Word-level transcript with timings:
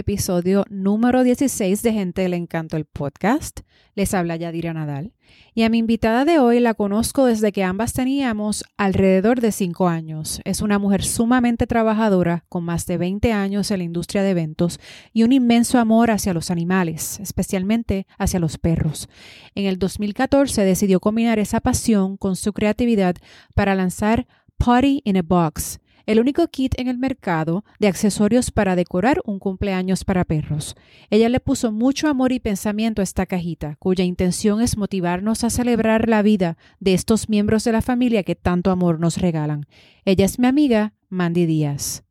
episodio 0.00 0.64
número 0.70 1.22
16 1.22 1.82
de 1.82 1.92
Gente 1.92 2.22
del 2.22 2.34
Encanto, 2.34 2.76
el 2.76 2.86
podcast. 2.86 3.60
Les 3.94 4.14
habla 4.14 4.36
Yadira 4.36 4.72
Nadal. 4.72 5.12
Y 5.54 5.62
a 5.62 5.68
mi 5.68 5.78
invitada 5.78 6.24
de 6.24 6.38
hoy 6.38 6.58
la 6.58 6.74
conozco 6.74 7.26
desde 7.26 7.52
que 7.52 7.64
ambas 7.64 7.92
teníamos 7.92 8.64
alrededor 8.78 9.40
de 9.40 9.52
5 9.52 9.88
años. 9.88 10.40
Es 10.44 10.62
una 10.62 10.78
mujer 10.78 11.04
sumamente 11.04 11.66
trabajadora, 11.66 12.44
con 12.48 12.64
más 12.64 12.86
de 12.86 12.96
20 12.96 13.32
años 13.32 13.70
en 13.70 13.78
la 13.78 13.84
industria 13.84 14.22
de 14.22 14.30
eventos 14.30 14.80
y 15.12 15.22
un 15.22 15.32
inmenso 15.32 15.78
amor 15.78 16.10
hacia 16.10 16.34
los 16.34 16.50
animales, 16.50 17.20
especialmente 17.20 18.06
hacia 18.18 18.40
los 18.40 18.58
perros. 18.58 19.08
En 19.54 19.66
el 19.66 19.78
2014 19.78 20.64
decidió 20.64 21.00
combinar 21.00 21.38
esa 21.38 21.60
pasión 21.60 22.16
con 22.16 22.36
su 22.36 22.52
creatividad 22.52 23.16
para 23.54 23.74
lanzar 23.74 24.26
Potty 24.56 25.02
in 25.04 25.18
a 25.18 25.22
Box 25.22 25.78
el 26.10 26.18
único 26.18 26.48
kit 26.48 26.74
en 26.76 26.88
el 26.88 26.98
mercado 26.98 27.64
de 27.78 27.86
accesorios 27.86 28.50
para 28.50 28.74
decorar 28.74 29.20
un 29.24 29.38
cumpleaños 29.38 30.04
para 30.04 30.24
perros. 30.24 30.74
Ella 31.08 31.28
le 31.28 31.38
puso 31.38 31.70
mucho 31.70 32.08
amor 32.08 32.32
y 32.32 32.40
pensamiento 32.40 33.00
a 33.00 33.04
esta 33.04 33.26
cajita, 33.26 33.76
cuya 33.78 34.02
intención 34.02 34.60
es 34.60 34.76
motivarnos 34.76 35.44
a 35.44 35.50
celebrar 35.50 36.08
la 36.08 36.22
vida 36.22 36.58
de 36.80 36.94
estos 36.94 37.28
miembros 37.28 37.62
de 37.62 37.70
la 37.70 37.80
familia 37.80 38.24
que 38.24 38.34
tanto 38.34 38.72
amor 38.72 38.98
nos 38.98 39.18
regalan. 39.18 39.66
Ella 40.04 40.24
es 40.24 40.40
mi 40.40 40.48
amiga, 40.48 40.94
Mandy 41.10 41.46
Díaz. 41.46 42.02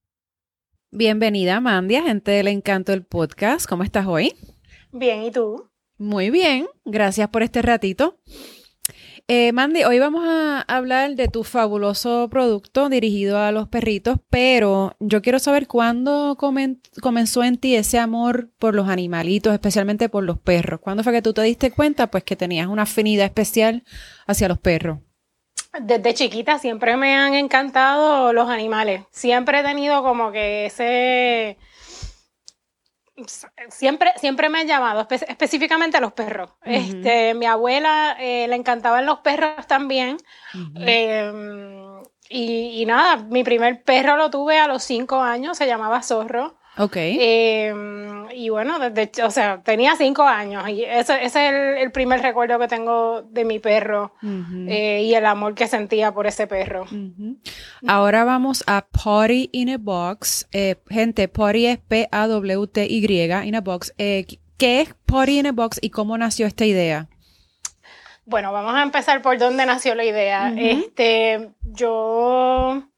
Bienvenida, 0.92 1.60
Mandy, 1.60 1.98
a 1.98 2.04
gente 2.04 2.32
del 2.32 2.48
encanto 2.48 2.94
del 2.94 3.04
podcast. 3.04 3.68
¿Cómo 3.68 3.84
estás 3.84 4.08
hoy? 4.08 4.34
Bien, 4.94 5.24
¿y 5.24 5.32
tú? 5.32 5.70
Muy 5.98 6.30
bien, 6.30 6.68
gracias 6.86 7.28
por 7.28 7.44
este 7.44 7.62
ratito. 7.62 8.18
Eh, 9.32 9.52
Mandy, 9.54 9.84
hoy 9.84 10.00
vamos 10.00 10.26
a 10.28 10.62
hablar 10.62 11.12
de 11.14 11.28
tu 11.28 11.44
fabuloso 11.44 12.30
producto 12.32 12.90
dirigido 12.90 13.38
a 13.38 13.52
los 13.52 13.68
perritos, 13.68 14.18
pero 14.32 14.96
yo 15.00 15.22
quiero 15.22 15.38
saber 15.38 15.68
cuándo 15.68 16.36
comenzó 16.36 17.44
en 17.44 17.58
ti 17.58 17.76
ese 17.76 18.00
amor 18.00 18.50
por 18.58 18.74
los 18.74 18.90
animalitos, 18.90 19.54
especialmente 19.54 20.10
por 20.10 20.24
los 20.24 20.40
perros. 20.40 20.80
¿Cuándo 20.80 21.04
fue 21.04 21.14
que 21.14 21.22
tú 21.22 21.32
te 21.32 21.44
diste 21.44 21.70
cuenta 21.70 22.08
pues 22.08 22.24
que 22.24 22.36
tenías 22.36 22.66
una 22.66 22.82
afinidad 22.82 23.28
especial 23.28 23.84
hacia 24.26 24.48
los 24.48 24.58
perros? 24.58 24.98
Desde 25.80 26.16
chiquita 26.16 26.58
siempre 26.58 26.98
me 26.98 27.16
han 27.16 27.36
encantado 27.36 28.34
los 28.34 28.50
animales. 28.50 29.04
Siempre 29.12 29.60
he 29.60 29.64
tenido 29.64 30.02
como 30.02 30.32
que 30.32 30.66
ese 30.66 31.60
siempre, 33.70 34.12
siempre 34.18 34.50
me 34.50 34.60
han 34.60 34.68
llamado, 34.68 35.08
específicamente 35.10 35.98
a 35.98 36.02
los 36.02 36.14
perros. 36.14 36.52
este, 36.64 37.34
mi 37.34 37.46
abuela 37.46 38.16
eh, 38.20 38.48
le 38.48 38.56
encantaban 38.56 39.06
los 39.06 39.20
perros 39.20 39.66
también. 39.68 40.18
Em, 40.76 42.02
y, 42.30 42.82
y, 42.82 42.86
nada, 42.86 43.18
mi 43.18 43.44
primer 43.44 43.84
perro 43.84 44.18
lo 44.18 44.30
tuve 44.30 44.60
a 44.60 44.68
los 44.68 44.84
cinco 44.84 45.22
años, 45.22 45.58
se 45.58 45.66
llamaba 45.66 46.04
Zorro. 46.04 46.59
Ok. 46.80 46.96
Em, 46.96 48.32
y 48.32 48.48
bueno, 48.48 48.80
desde, 48.80 49.12
o 49.24 49.32
sea, 49.32 49.62
tenía 49.62 49.98
cinco 49.98 50.24
años 50.24 50.70
y 50.70 50.86
ese, 50.86 51.26
es 51.26 51.36
el, 51.36 51.92
primer 51.92 52.22
recuerdo 52.22 52.58
que 52.58 52.70
tengo 52.70 53.22
de 53.24 53.44
mi 53.44 53.60
perro 53.60 54.14
eh, 54.24 55.02
y 55.04 55.14
el 55.14 55.26
amor 55.26 55.56
que 55.56 55.68
sentía 55.68 56.14
por 56.14 56.26
ese 56.26 56.48
perro. 56.48 56.86
Ahora 57.86 58.24
vamos 58.24 58.64
a 58.66 58.86
Potty 58.86 59.50
in 59.52 59.72
a 59.72 59.78
Box. 59.78 60.48
Eh, 60.54 60.78
gente, 60.90 61.28
Potty 61.28 61.66
es 61.66 61.80
P-A-W-T-Y, 61.80 63.48
in 63.48 63.56
a 63.56 63.62
Box. 63.62 63.94
Eh, 63.98 64.26
¿Qué 64.58 64.80
es 64.80 64.96
Potty 65.06 65.40
in 65.40 65.48
a 65.48 65.52
Box 65.52 65.80
y 65.82 65.90
cómo 65.90 66.18
nació 66.18 66.48
esta 66.48 66.64
idea? 66.64 67.10
Bueno, 68.24 68.54
vamos 68.54 68.76
a 68.76 68.84
empezar 68.84 69.22
por 69.22 69.38
dónde 69.38 69.66
nació 69.66 69.96
la 69.96 70.06
idea. 70.06 70.54
Este, 70.56 71.50
yo 71.64 72.89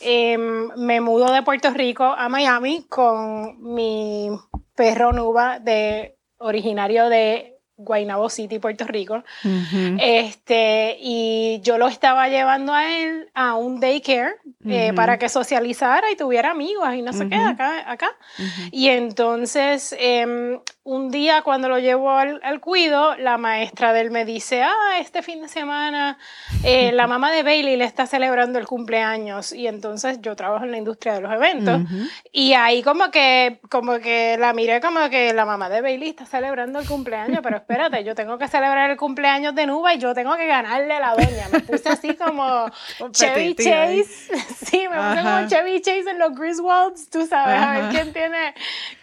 Em, 0.00 0.68
me 0.76 1.00
mudo 1.00 1.32
de 1.32 1.42
Puerto 1.42 1.70
Rico 1.70 2.04
a 2.04 2.28
Miami 2.28 2.86
con 2.88 3.62
mi 3.74 4.30
perro 4.74 5.12
Nuba 5.12 5.58
de 5.58 6.16
originario 6.38 7.08
de 7.08 7.58
Guaynabo 7.76 8.28
City, 8.28 8.58
Puerto 8.58 8.84
Rico. 8.84 9.22
este, 9.98 10.96
y 11.00 11.60
yo 11.62 11.78
lo 11.78 11.88
estaba 11.88 12.28
llevando 12.28 12.72
a 12.72 12.86
él 12.90 13.30
a 13.34 13.54
un 13.54 13.80
daycare 13.80 14.36
eh, 14.66 14.92
para 14.94 15.18
que 15.18 15.28
socializara 15.28 16.10
y 16.10 16.16
tuviera 16.16 16.50
amigos 16.50 16.94
y 16.94 17.02
no 17.02 17.12
sé 17.12 17.28
qué, 17.28 17.36
acá. 17.36 17.90
acá. 17.90 18.16
Y 18.70 18.88
entonces, 18.88 19.94
em, 19.98 20.60
un 20.90 21.12
día 21.12 21.42
cuando 21.42 21.68
lo 21.68 21.78
llevo 21.78 22.10
al, 22.10 22.40
al, 22.42 22.60
cuido, 22.60 23.14
la 23.16 23.38
maestra 23.38 23.92
de 23.92 24.00
él 24.00 24.10
me 24.10 24.24
dice, 24.24 24.62
ah, 24.62 24.98
este 24.98 25.22
fin 25.22 25.40
de 25.40 25.48
semana 25.48 26.18
eh, 26.62 26.92
la 26.92 27.06
mamá 27.06 27.30
de 27.32 27.42
Bailey 27.42 27.76
le 27.76 27.84
está 27.84 28.06
celebrando 28.06 28.58
el 28.58 28.66
cumpleaños. 28.66 29.52
Y 29.52 29.66
entonces 29.66 30.20
yo 30.20 30.36
trabajo 30.36 30.64
en 30.64 30.72
la 30.72 30.78
industria 30.78 31.14
de 31.14 31.20
los 31.20 31.32
eventos. 31.32 31.80
Y 32.32 32.52
ahí 32.52 32.82
como 32.82 33.10
que, 33.10 33.60
como 33.70 33.98
que 33.98 34.36
la 34.38 34.52
miré 34.52 34.80
como 34.80 35.08
que 35.08 35.32
la 35.32 35.46
mamá 35.46 35.68
de 35.68 35.80
Bailey 35.80 36.10
está 36.10 36.26
celebrando 36.26 36.78
el 36.80 36.86
cumpleaños, 36.86 37.40
pero 37.42 37.56
espérate, 37.56 38.04
yo 38.04 38.14
tengo 38.14 38.36
que 38.36 38.48
celebrar 38.48 38.90
el 38.90 38.96
cumpleaños 38.96 39.54
de 39.54 39.66
Nuba 39.66 39.94
y 39.94 39.98
yo 39.98 40.12
tengo 40.14 40.36
que 40.36 40.46
ganarle 40.46 40.94
a 40.94 41.00
la 41.00 41.14
doña. 41.14 41.48
Me 41.50 41.60
puse 41.60 41.88
así 41.88 42.14
como 42.14 42.66
Chevy 43.12 43.54
Chase. 43.54 44.04
sí, 44.64 44.86
me 44.88 44.96
puse 44.96 45.22
como 45.22 45.48
Chevy 45.48 45.80
Chase 45.80 46.10
en 46.10 46.18
los 46.18 46.34
Griswolds, 46.34 47.08
tú 47.08 47.26
sabes, 47.26 47.60
a 47.60 47.72
ver 47.72 47.90
quién 47.90 48.12
tiene, 48.12 48.54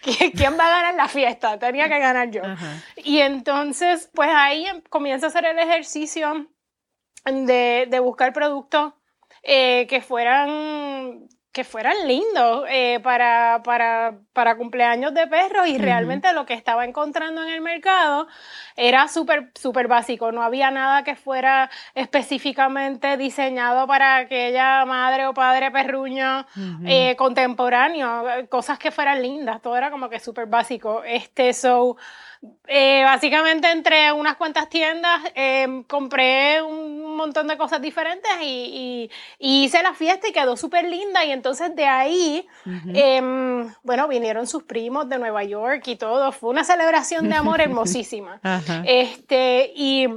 quién, 0.02 0.58
va 0.58 0.66
a 0.66 0.70
ganar 0.70 0.94
la 0.94 1.08
fiesta. 1.08 1.58
Tenía 1.58 1.77
que 1.84 1.98
ganar 1.98 2.30
yo. 2.30 2.42
Y 2.96 3.18
entonces, 3.18 4.10
pues 4.14 4.30
ahí 4.32 4.66
em, 4.66 4.80
comienzo 4.82 5.26
a 5.26 5.28
hacer 5.28 5.44
el 5.44 5.58
ejercicio 5.58 6.48
de, 7.24 7.86
de 7.88 8.00
buscar 8.00 8.32
productos 8.32 8.94
eh, 9.42 9.86
que 9.88 10.00
fueran 10.00 11.28
que 11.58 11.64
fueran 11.64 12.06
lindos 12.06 12.66
eh, 12.70 13.00
para, 13.02 13.62
para, 13.64 14.20
para, 14.32 14.56
cumpleaños 14.56 15.12
de 15.12 15.26
perros 15.26 15.66
y 15.66 15.76
realmente 15.76 16.32
lo 16.32 16.46
que 16.46 16.54
estaba 16.54 16.84
encontrando 16.84 17.42
en 17.42 17.48
el 17.48 17.60
mercado 17.60 18.28
era 18.76 19.08
súper 19.08 19.50
súper 19.58 19.88
básico, 19.88 20.30
no 20.30 20.44
había 20.44 20.70
nada 20.70 21.02
que 21.02 21.16
fuera 21.16 21.68
específicamente 21.96 23.16
diseñado 23.16 23.88
para 23.88 24.18
aquella 24.18 24.84
madre 24.84 25.26
o 25.26 25.34
padre 25.34 25.72
perruño 25.72 26.46
eh, 26.86 27.16
contemporáneo, 27.16 28.22
cosas 28.48 28.78
que 28.78 28.92
fueran 28.92 29.20
lindas, 29.20 29.60
todo 29.60 29.76
era 29.76 29.90
como 29.90 30.08
que 30.08 30.20
súper 30.20 30.46
básico. 30.46 31.02
Este, 31.04 31.52
so, 31.54 31.96
eh, 32.66 33.02
básicamente 33.04 33.70
entre 33.70 34.12
unas 34.12 34.36
cuantas 34.36 34.68
tiendas 34.68 35.22
em, 35.34 35.82
compré 35.84 36.62
un 36.62 37.16
montón 37.16 37.48
de 37.48 37.56
cosas 37.56 37.80
diferentes 37.80 38.30
y, 38.42 39.10
hice 39.38 39.82
la 39.82 39.94
fiesta 39.94 40.28
y 40.28 40.32
quedó 40.32 40.56
súper 40.56 40.88
linda. 40.88 41.24
Y 41.24 41.32
entonces 41.32 41.74
de 41.74 41.86
ahí, 41.86 42.46
em, 42.94 43.72
bueno, 43.82 44.06
vinieron 44.08 44.46
sus 44.46 44.62
primos 44.62 45.08
de 45.08 45.18
Nueva 45.18 45.44
York 45.44 45.82
y 45.86 45.96
todo, 45.96 46.30
fue 46.32 46.50
una 46.50 46.64
celebración 46.64 47.28
de 47.28 47.36
amor 47.36 47.60
hermosísima. 47.60 48.40
este, 48.84 49.72
y... 49.74 50.08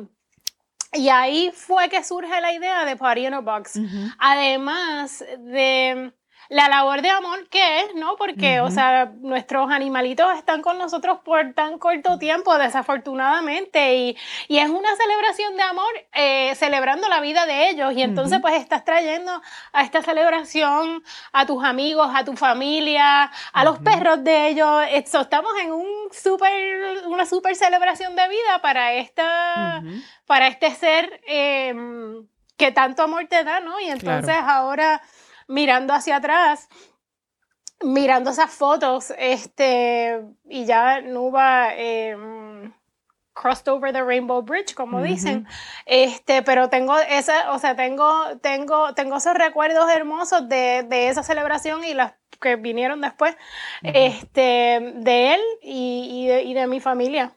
Y 0.93 1.07
ahí 1.07 1.53
fue 1.55 1.87
que 1.87 2.03
surge 2.03 2.41
la 2.41 2.51
idea 2.51 2.83
de 2.83 2.97
Party 2.97 3.25
in 3.25 3.33
a 3.33 3.39
Box. 3.39 3.79
Además 4.19 5.23
de 5.39 6.11
la 6.51 6.67
labor 6.67 7.01
de 7.01 7.09
amor 7.09 7.47
que 7.47 7.79
es, 7.79 7.95
¿no? 7.95 8.17
Porque, 8.17 8.59
o 8.59 8.69
sea, 8.69 9.13
nuestros 9.21 9.71
animalitos 9.71 10.35
están 10.35 10.61
con 10.61 10.77
nosotros 10.77 11.19
por 11.23 11.53
tan 11.53 11.79
corto 11.79 12.19
tiempo, 12.19 12.57
desafortunadamente, 12.57 13.95
y, 13.95 14.17
y 14.49 14.57
es 14.57 14.69
una 14.69 14.93
celebración 14.97 15.55
de 15.55 15.63
amor 15.63 15.93
eh, 16.13 16.53
celebrando 16.55 17.07
la 17.07 17.21
vida 17.21 17.45
de 17.45 17.69
ellos. 17.69 17.93
Y 17.93 18.01
entonces, 18.01 18.39
pues, 18.41 18.55
estás 18.55 18.83
trayendo 18.83 19.41
a 19.71 19.83
esta 19.83 20.01
celebración 20.01 21.01
a 21.31 21.45
tus 21.45 21.63
amigos, 21.63 22.11
a 22.13 22.25
tu 22.25 22.35
familia, 22.35 23.31
a 23.53 23.63
los 23.63 23.79
perros 23.79 24.21
de 24.21 24.49
ellos. 24.49 24.83
estamos 24.91 25.53
en 25.63 25.71
un 25.71 25.87
super, 26.11 27.07
una 27.07 27.25
super 27.25 27.55
celebración 27.55 28.13
de 28.17 28.27
vida 28.27 28.59
para, 28.61 28.91
esta, 28.95 29.81
para 30.25 30.47
este 30.47 30.69
ser 30.71 31.21
em, 31.27 32.27
que 32.57 32.73
tanto 32.73 33.03
amor 33.03 33.25
te 33.29 33.41
da, 33.45 33.61
¿no? 33.61 33.79
Y 33.79 33.85
entonces 33.85 34.35
ahora 34.35 35.01
mirando 35.47 35.93
hacia 35.93 36.17
atrás, 36.17 36.69
mirando 37.83 38.31
esas 38.31 38.51
fotos, 38.51 39.13
este, 39.17 40.21
y 40.49 40.65
ya 40.65 41.01
Nuba 41.01 41.69
eh, 41.75 42.15
crossed 43.33 43.67
over 43.67 43.91
the 43.91 44.03
Rainbow 44.03 44.41
Bridge, 44.41 44.73
como 44.75 45.01
dicen, 45.01 45.47
este, 45.85 46.43
pero 46.43 46.69
tengo 46.69 46.97
esa, 46.97 47.51
o 47.51 47.59
sea, 47.59 47.75
tengo, 47.75 48.37
tengo, 48.41 48.93
tengo 48.93 49.17
esos 49.17 49.33
recuerdos 49.33 49.89
hermosos 49.89 50.47
de, 50.47 50.83
de 50.87 51.09
esa 51.09 51.23
celebración 51.23 51.83
y 51.83 51.93
las 51.93 52.13
que 52.39 52.55
vinieron 52.55 53.01
después, 53.01 53.35
este, 53.81 54.93
de 54.95 55.33
él 55.35 55.41
y, 55.61 56.09
y, 56.11 56.27
de, 56.27 56.43
y 56.43 56.53
de, 56.53 56.67
mi 56.67 56.79
familia. 56.79 57.35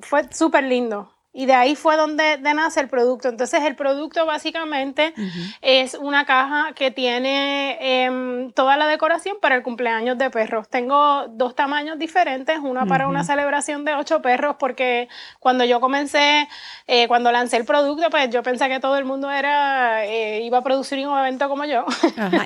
Fue 0.00 0.32
súper 0.32 0.64
lindo. 0.64 1.15
Y 1.36 1.44
de 1.44 1.52
ahí 1.52 1.76
fue 1.76 1.98
donde 1.98 2.38
nace 2.38 2.80
el 2.80 2.88
producto. 2.88 3.28
Entonces 3.28 3.62
el 3.62 3.76
producto 3.76 4.24
básicamente 4.24 5.12
es 5.60 5.92
una 5.92 6.24
caja 6.24 6.72
que 6.74 6.90
tiene 6.90 7.76
em, 7.78 8.52
toda 8.52 8.78
la 8.78 8.86
decoración 8.86 9.36
para 9.42 9.54
el 9.54 9.62
cumpleaños 9.62 10.16
de 10.16 10.30
perros. 10.30 10.66
Tengo 10.70 11.26
dos 11.28 11.54
tamaños 11.54 11.98
diferentes, 11.98 12.58
una 12.62 12.86
para 12.86 13.06
una 13.06 13.22
celebración 13.22 13.84
de 13.84 13.94
ocho 13.94 14.22
perros, 14.22 14.56
porque 14.58 15.08
cuando 15.38 15.66
yo 15.66 15.78
comencé, 15.78 16.48
eh, 16.86 17.06
cuando 17.06 17.30
lancé 17.30 17.58
el 17.58 17.66
producto, 17.66 18.08
pues 18.08 18.30
yo 18.30 18.42
pensé 18.42 18.70
que 18.70 18.80
todo 18.80 18.96
el 18.96 19.04
mundo 19.04 19.30
era 19.30 20.06
eh, 20.06 20.40
iba 20.40 20.58
a 20.58 20.64
producir 20.64 21.06
un 21.06 21.18
evento 21.18 21.50
como 21.50 21.66
yo. 21.66 21.84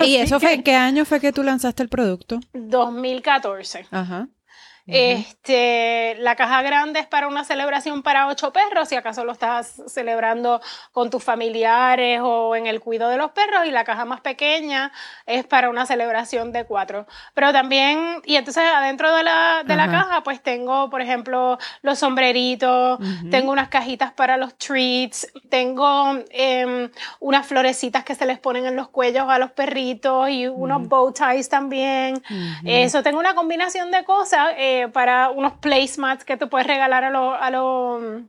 ¿Y 0.05 0.17
eso 0.17 0.41
fue, 0.41 0.65
qué 0.65 0.75
año 0.75 1.05
fue 1.05 1.21
que 1.21 1.33
tú 1.33 1.45
lanzaste 1.45 1.85
el 1.85 1.89
producto? 1.89 2.41
2014. 2.55 3.87
Ajá. 3.93 4.27
Este, 4.91 6.17
la 6.19 6.37
caja 6.37 6.63
grande 6.63 7.01
es 7.01 7.07
para 7.07 7.29
una 7.29 7.45
celebración 7.45 8.03
para 8.03 8.27
ocho 8.29 8.53
perros, 8.53 8.89
si 8.89 8.97
acaso 8.97 9.25
lo 9.25 9.33
estás 9.33 9.83
celebrando 9.87 10.61
con 10.93 11.11
tus 11.11 11.23
familiares 11.23 12.21
o 12.23 12.57
en 12.57 12.67
el 12.67 12.81
cuidado 12.81 13.11
de 13.11 13.17
los 13.17 13.31
perros, 13.33 13.67
y 13.67 13.71
la 13.71 13.85
caja 13.85 14.05
más 14.05 14.21
pequeña 14.21 14.93
es 15.27 15.45
para 15.47 15.71
una 15.71 15.87
celebración 15.87 16.53
de 16.53 16.65
cuatro. 16.65 17.07
Pero 17.35 17.53
también, 17.53 18.23
y 18.25 18.37
entonces 18.37 18.65
adentro 18.65 19.15
de 19.15 19.23
la, 19.23 19.63
de 19.65 19.77
la 19.77 19.91
caja, 19.91 20.23
pues 20.23 20.43
tengo, 20.43 20.91
por 20.91 21.01
ejemplo, 21.01 21.59
los 21.83 21.99
sombreritos, 21.99 22.99
tengo 23.31 23.53
unas 23.53 23.69
cajitas 23.69 24.13
para 24.13 24.37
los 24.37 24.57
treats, 24.57 25.27
tengo 25.49 26.19
em, 26.31 26.91
unas 27.21 27.47
florecitas 27.47 28.05
que 28.05 28.15
se 28.15 28.27
les 28.27 28.39
ponen 28.39 28.67
en 28.67 28.77
los 28.77 28.89
cuellos 28.89 29.27
a 29.29 29.39
los 29.39 29.53
perritos 29.53 30.29
y 30.31 30.47
unos 30.47 30.89
bow 30.89 31.13
ties 31.13 31.49
también. 31.49 32.23
Eso, 32.65 33.03
tengo 33.03 33.19
una 33.19 33.35
combinación 33.35 33.91
de 33.91 34.05
cosas. 34.05 34.51
Eh, 34.57 34.80
para 34.88 35.31
unos 35.31 35.55
placemats 35.55 36.25
que 36.25 36.37
tú 36.37 36.49
puedes 36.49 36.67
regalar 36.67 37.05
a, 37.05 37.11
los 37.11 37.37
a, 37.41 37.50
los 37.50 38.23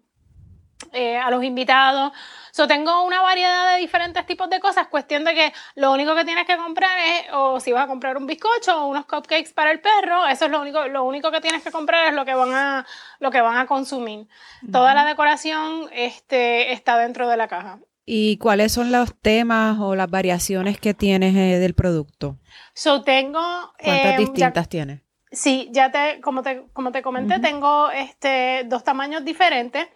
eh, 0.93 1.17
a 1.17 1.29
los 1.31 1.43
invitados. 1.43 2.11
So, 2.51 2.67
tengo 2.67 3.03
una 3.05 3.21
variedad 3.21 3.73
de 3.73 3.79
diferentes 3.79 4.25
tipos 4.25 4.49
de 4.49 4.59
cosas, 4.59 4.87
cuestión 4.87 5.23
de 5.23 5.33
que 5.33 5.53
lo 5.75 5.93
único 5.93 6.13
que 6.15 6.25
tienes 6.25 6.45
que 6.45 6.57
comprar 6.57 6.97
es, 6.99 7.33
o 7.33 7.59
si 7.61 7.71
vas 7.71 7.85
a 7.85 7.87
comprar 7.87 8.17
un 8.17 8.27
bizcocho 8.27 8.83
o 8.83 8.87
unos 8.87 9.05
cupcakes 9.05 9.53
para 9.53 9.71
el 9.71 9.79
perro, 9.79 10.27
eso 10.27 10.45
es 10.45 10.51
lo 10.51 10.59
único, 10.59 10.87
lo 10.87 11.03
único 11.03 11.31
que 11.31 11.39
tienes 11.39 11.63
que 11.63 11.71
comprar 11.71 12.09
es 12.09 12.13
lo 12.13 12.25
que 12.25 12.33
van 12.33 12.53
a, 12.53 12.85
lo 13.19 13.31
que 13.31 13.39
van 13.39 13.57
a 13.57 13.67
consumir. 13.67 14.27
Toda 14.69 14.93
la 14.93 15.05
decoración 15.05 15.87
este, 15.93 16.73
está 16.73 16.97
dentro 16.97 17.29
de 17.29 17.37
la 17.37 17.47
caja. 17.47 17.79
¿Y 18.05 18.37
cuáles 18.37 18.73
son 18.73 18.91
los 18.91 19.17
temas 19.21 19.79
o 19.79 19.95
las 19.95 20.09
variaciones 20.09 20.77
que 20.79 20.93
tienes 20.93 21.35
eh, 21.35 21.59
del 21.59 21.75
producto? 21.75 22.37
So, 22.73 23.03
tengo... 23.03 23.39
¿Cuántas 23.81 24.13
em, 24.13 24.17
distintas 24.17 24.67
tienes? 24.67 25.01
Sí, 25.31 25.69
ya 25.71 25.91
te, 25.91 26.19
como 26.19 26.43
te, 26.43 26.65
como 26.73 26.91
te 26.91 27.01
comenté, 27.01 27.39
tengo 27.39 27.89
este, 27.89 28.63
dos 28.65 28.83
tamaños 28.83 29.23
diferentes. 29.23 29.87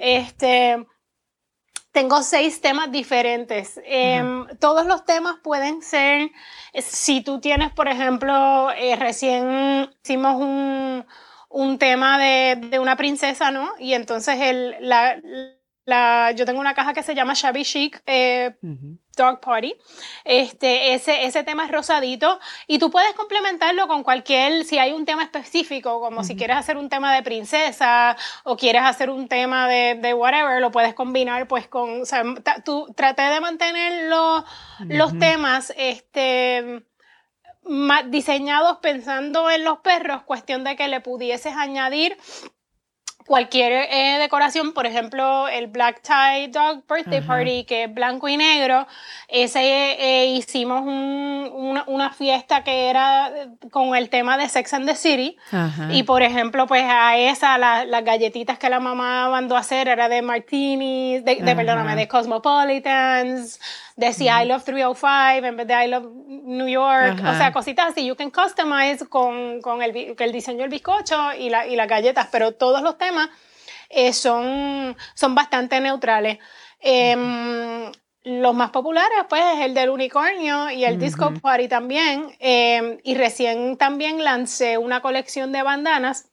Este, 0.00 0.86
tengo 1.92 2.22
seis 2.22 2.60
temas 2.62 2.90
diferentes. 2.90 3.78
Em, 3.84 4.46
todos 4.58 4.86
los 4.86 5.04
temas 5.04 5.36
pueden 5.42 5.82
ser, 5.82 6.30
si 6.72 7.20
tú 7.20 7.38
tienes, 7.38 7.70
por 7.72 7.88
ejemplo, 7.88 8.70
eh, 8.72 8.96
recién 8.96 9.90
hicimos 10.02 10.36
un, 10.36 11.04
un 11.50 11.78
tema 11.78 12.18
de, 12.18 12.56
de, 12.56 12.78
una 12.78 12.96
princesa, 12.96 13.50
¿no? 13.50 13.72
Y 13.78 13.92
entonces 13.92 14.40
el, 14.40 14.76
la, 14.80 15.20
la, 15.88 16.32
yo 16.32 16.44
tengo 16.44 16.60
una 16.60 16.74
caja 16.74 16.92
que 16.92 17.02
se 17.02 17.14
llama 17.14 17.32
Shabby 17.34 17.64
Chic. 17.64 18.02
Eh, 18.06 18.54
Dog 19.16 19.40
Party. 19.40 19.74
Este, 20.24 20.94
ese, 20.94 21.24
ese 21.24 21.42
tema 21.42 21.64
es 21.64 21.72
rosadito 21.72 22.38
y 22.66 22.78
tú 22.78 22.90
puedes 22.90 23.12
complementarlo 23.14 23.88
con 23.88 24.04
cualquier, 24.04 24.64
si 24.64 24.78
hay 24.78 24.92
un 24.92 25.06
tema 25.06 25.24
específico, 25.24 25.98
como 25.98 26.22
si 26.22 26.36
quieres 26.36 26.56
hacer 26.56 26.76
un 26.76 26.88
tema 26.88 27.14
de 27.14 27.22
princesa 27.22 28.16
o 28.44 28.56
quieres 28.56 28.82
hacer 28.82 29.10
un 29.10 29.26
tema 29.28 29.66
de, 29.66 29.96
de 29.96 30.14
whatever, 30.14 30.60
lo 30.60 30.70
puedes 30.70 30.94
combinar 30.94 31.48
pues 31.48 31.66
con, 31.66 32.02
o 32.02 32.04
sea, 32.04 32.22
tú 32.64 32.86
traté 32.94 33.22
de 33.22 33.40
mantener 33.40 34.08
los 34.88 35.18
temas, 35.18 35.72
este, 35.76 36.84
diseñados 38.06 38.78
pensando 38.78 39.50
en 39.50 39.64
los 39.64 39.78
perros, 39.80 40.22
cuestión 40.22 40.64
de 40.64 40.76
que 40.76 40.86
le 40.86 41.00
pudieses 41.00 41.54
añadir 41.56 42.16
cualquier 43.28 43.86
eh, 43.90 44.16
decoración, 44.18 44.72
por 44.72 44.86
ejemplo, 44.86 45.48
el 45.48 45.66
Black 45.66 46.00
Tie 46.00 46.48
Dog 46.48 46.82
Birthday 46.88 47.20
Party, 47.20 47.64
que 47.64 47.84
es 47.84 47.94
blanco 47.94 48.26
y 48.26 48.38
negro, 48.38 48.86
ese 49.28 49.60
eh, 49.60 50.26
hicimos 50.34 50.80
una, 50.82 52.10
fiesta 52.10 52.64
que 52.64 52.88
era 52.88 53.30
con 53.70 53.94
el 53.94 54.08
tema 54.08 54.38
de 54.38 54.48
Sex 54.48 54.72
and 54.72 54.86
the 54.86 54.96
City. 54.96 55.36
Y 55.90 56.04
por 56.04 56.22
ejemplo, 56.22 56.66
pues 56.66 56.84
a 56.88 57.18
esa, 57.18 57.58
las 57.58 58.04
galletitas 58.04 58.58
que 58.58 58.70
la 58.70 58.80
mamá 58.80 59.28
mandó 59.28 59.56
a 59.56 59.60
hacer 59.60 59.88
era 59.88 60.08
de 60.08 60.22
martinis, 60.22 61.22
de, 61.22 61.36
de 61.36 61.54
perdóname, 61.54 61.96
de 61.96 62.08
Cosmopolitans, 62.08 63.60
decía 63.98 64.42
I 64.42 64.46
love 64.46 64.64
305 64.64 65.44
en 65.44 65.56
vez 65.56 65.66
de 65.66 65.84
I 65.84 65.88
love 65.88 66.06
New 66.26 66.68
York, 66.68 67.18
o 67.20 67.34
sea, 67.34 67.52
cositas 67.52 67.88
así. 67.90 68.06
You 68.06 68.14
can 68.14 68.30
customize 68.30 69.06
con, 69.08 69.60
con 69.60 69.82
el, 69.82 70.14
el, 70.16 70.32
diseño 70.32 70.60
del 70.60 70.70
bizcocho 70.70 71.34
y, 71.38 71.50
la, 71.50 71.66
y 71.66 71.74
las 71.74 71.88
galletas, 71.88 72.28
pero 72.30 72.52
todos 72.52 72.80
los 72.80 72.96
temas 72.96 73.28
eh, 73.90 74.12
son, 74.12 74.96
son 75.14 75.34
bastante 75.34 75.80
neutrales. 75.80 76.38
Em, 76.80 77.90
los 78.22 78.54
más 78.54 78.70
populares, 78.70 79.18
pues, 79.28 79.42
es 79.56 79.64
el 79.64 79.74
del 79.74 79.90
unicornio 79.90 80.70
y 80.70 80.84
el 80.84 80.98
Disco 80.98 81.32
Party 81.42 81.66
también. 81.66 82.36
Em, 82.38 82.98
y 83.02 83.16
recién 83.16 83.76
también 83.76 84.22
lancé 84.22 84.78
una 84.78 85.00
colección 85.00 85.50
de 85.50 85.62
bandanas 85.62 86.30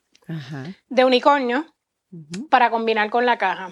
de 0.88 1.04
unicornio 1.04 1.66
para 2.48 2.70
combinar 2.70 3.10
con 3.10 3.26
la 3.26 3.38
caja. 3.38 3.70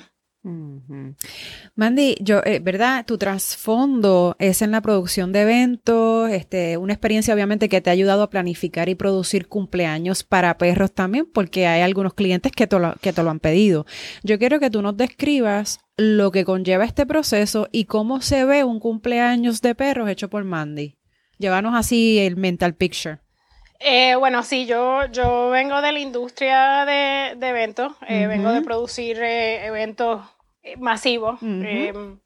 Mandy, 1.75 2.17
yo, 2.21 2.43
eh, 2.45 2.61
¿verdad? 2.61 3.07
Tu 3.07 3.17
trasfondo 3.17 4.37
es 4.39 4.61
en 4.61 4.73
la 4.73 4.83
producción 4.83 5.33
de 5.33 5.41
eventos, 5.41 6.31
este, 6.31 6.77
una 6.77 6.93
experiencia 6.93 7.33
obviamente 7.33 7.71
que 7.71 7.81
te 7.81 7.89
ha 7.89 7.95
ayudado 7.95 8.23
a 8.23 8.29
planificar 8.29 8.91
y 8.91 8.95
producir 8.95 9.49
cumpleaños 9.49 10.23
para 10.23 10.59
perros 10.59 10.93
también, 10.93 11.27
porque 11.33 11.67
hay 11.67 11.81
algunos 11.81 12.13
clientes 12.13 12.53
que 12.53 12.67
te 12.67 12.79
lo, 12.79 12.95
que 13.01 13.15
te 13.15 13.23
lo 13.23 13.31
han 13.31 13.41
pedido. 13.41 13.87
Yo 14.23 14.39
quiero 14.39 14.61
que 14.61 14.69
tú 14.69 14.83
nos 14.83 14.97
describas 14.99 15.81
lo 15.97 16.31
que 16.31 16.45
conlleva 16.45 16.85
este 16.85 17.07
proceso 17.07 17.69
y 17.73 17.87
cómo 17.87 18.21
se 18.21 18.45
ve 18.45 18.65
un 18.65 18.81
cumpleaños 18.81 19.63
de 19.63 19.75
perros 19.75 20.11
hecho 20.11 20.29
por 20.29 20.45
Mandy. 20.45 20.99
Llévanos 21.39 21.75
así 21.75 22.19
el 22.19 22.37
mental 22.37 22.75
picture. 22.75 23.21
Eh, 23.81 24.15
bueno, 24.15 24.43
sí, 24.43 24.67
yo, 24.67 25.07
yo 25.07 25.51
vengo 25.51 25.83
de 25.83 25.93
la 25.93 25.99
industria 25.99 26.85
de, 26.85 27.49
eventos, 27.49 27.93
eh, 28.09 28.27
vengo 28.27 28.53
de 28.53 28.63
producir 28.63 29.19
eventos 29.19 30.23
eh, 30.65 30.77
masivo. 30.79 31.39
Em, 31.43 32.19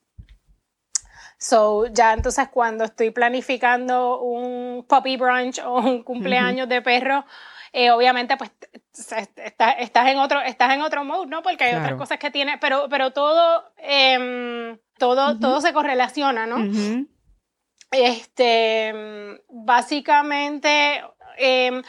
so, 1.38 1.86
ya 1.86 2.12
entonces 2.14 2.48
cuando 2.48 2.84
estoy 2.84 3.10
planificando 3.10 4.20
un 4.20 4.86
puppy 4.88 5.16
brunch 5.16 5.58
o 5.64 5.78
un 5.78 6.02
cumpleaños 6.04 6.68
de 6.68 6.80
perro, 6.80 7.24
eh, 7.72 7.90
obviamente 7.90 8.36
pues 8.36 8.50
estás 8.96 10.08
en 10.08 10.18
otro 10.18 10.40
estás 10.40 10.72
en 10.72 10.82
otro 10.82 11.04
mode, 11.04 11.26
¿no? 11.26 11.42
Porque 11.42 11.64
hay 11.64 11.74
otras 11.74 11.94
cosas 11.94 12.18
que 12.18 12.30
tiene, 12.30 12.58
pero 12.58 12.88
pero 12.88 13.12
todo 13.12 13.72
em, 13.76 14.78
todo 14.98 15.38
todo 15.38 15.60
se 15.60 15.72
correlaciona, 15.72 16.46
¿no? 16.46 16.58
Este 17.90 18.94
básicamente 19.48 21.02
em, 21.36 21.82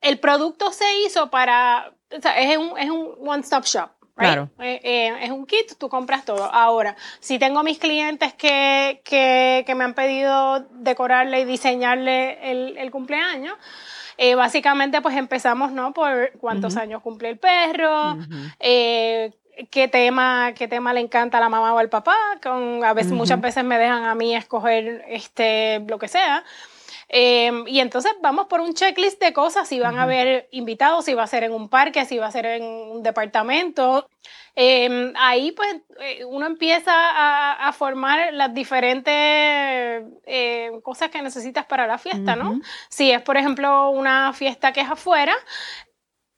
el 0.00 0.18
producto 0.18 0.72
se 0.72 0.86
hizo 1.04 1.30
para 1.30 1.92
o 2.16 2.20
sea, 2.20 2.38
es 2.40 2.56
un, 2.56 2.78
es 2.78 2.90
un 2.90 3.14
one 3.20 3.42
stop 3.42 3.64
shop. 3.64 3.90
Claro. 4.20 4.50
Eh, 4.58 4.80
eh, 4.82 5.12
es 5.22 5.30
un 5.30 5.46
kit, 5.46 5.72
tú 5.78 5.88
compras 5.88 6.24
todo. 6.24 6.44
Ahora, 6.52 6.96
si 7.20 7.38
tengo 7.38 7.62
mis 7.62 7.78
clientes 7.78 8.34
que, 8.34 9.00
que, 9.04 9.64
que 9.66 9.74
me 9.74 9.84
han 9.84 9.94
pedido 9.94 10.66
decorarle 10.70 11.40
y 11.40 11.44
diseñarle 11.44 12.50
el, 12.50 12.76
el 12.76 12.90
cumpleaños, 12.90 13.54
eh, 14.18 14.34
básicamente 14.34 15.00
pues 15.00 15.16
empezamos, 15.16 15.72
¿no? 15.72 15.92
Por 15.92 16.32
cuántos 16.38 16.76
años 16.76 17.00
cumple 17.02 17.30
el 17.30 17.38
perro, 17.38 18.18
qué 19.70 19.88
tema, 19.88 20.52
qué 20.54 20.68
tema 20.68 20.92
le 20.92 21.00
encanta 21.00 21.38
a 21.38 21.40
la 21.40 21.48
mamá 21.48 21.74
o 21.74 21.78
al 21.78 21.88
papá, 21.88 22.16
con, 22.42 22.84
a 22.84 22.92
veces, 22.92 23.12
muchas 23.12 23.40
veces 23.40 23.64
me 23.64 23.78
dejan 23.78 24.04
a 24.04 24.14
mí 24.14 24.34
escoger 24.34 25.04
este, 25.08 25.80
lo 25.80 25.98
que 25.98 26.08
sea. 26.08 26.44
Em, 27.12 27.66
y 27.66 27.80
entonces 27.80 28.12
vamos 28.22 28.46
por 28.46 28.60
un 28.60 28.72
checklist 28.72 29.20
de 29.20 29.32
cosas, 29.32 29.66
si 29.66 29.80
van 29.80 29.98
a 29.98 30.04
haber 30.04 30.48
invitados, 30.52 31.04
si 31.04 31.14
va 31.14 31.24
a 31.24 31.26
ser 31.26 31.42
en 31.42 31.52
un 31.52 31.68
parque, 31.68 32.04
si 32.04 32.18
va 32.18 32.26
a 32.26 32.30
ser 32.30 32.46
en 32.46 32.62
un 32.62 33.02
departamento. 33.02 34.08
Em, 34.54 35.12
ahí 35.16 35.50
pues 35.50 35.74
eh, 36.00 36.24
uno 36.24 36.46
empieza 36.46 36.92
a, 36.94 37.72
formar 37.72 38.32
las 38.32 38.54
diferentes 38.54 39.12
eh, 40.24 40.70
cosas 40.84 41.10
que 41.10 41.20
necesitas 41.20 41.66
para 41.66 41.88
la 41.88 41.98
fiesta, 41.98 42.36
¿no? 42.36 42.60
Si 42.88 43.10
es, 43.10 43.20
por 43.22 43.36
ejemplo, 43.36 43.90
una 43.90 44.32
fiesta 44.32 44.72
que 44.72 44.80
es 44.80 44.88
afuera, 44.88 45.34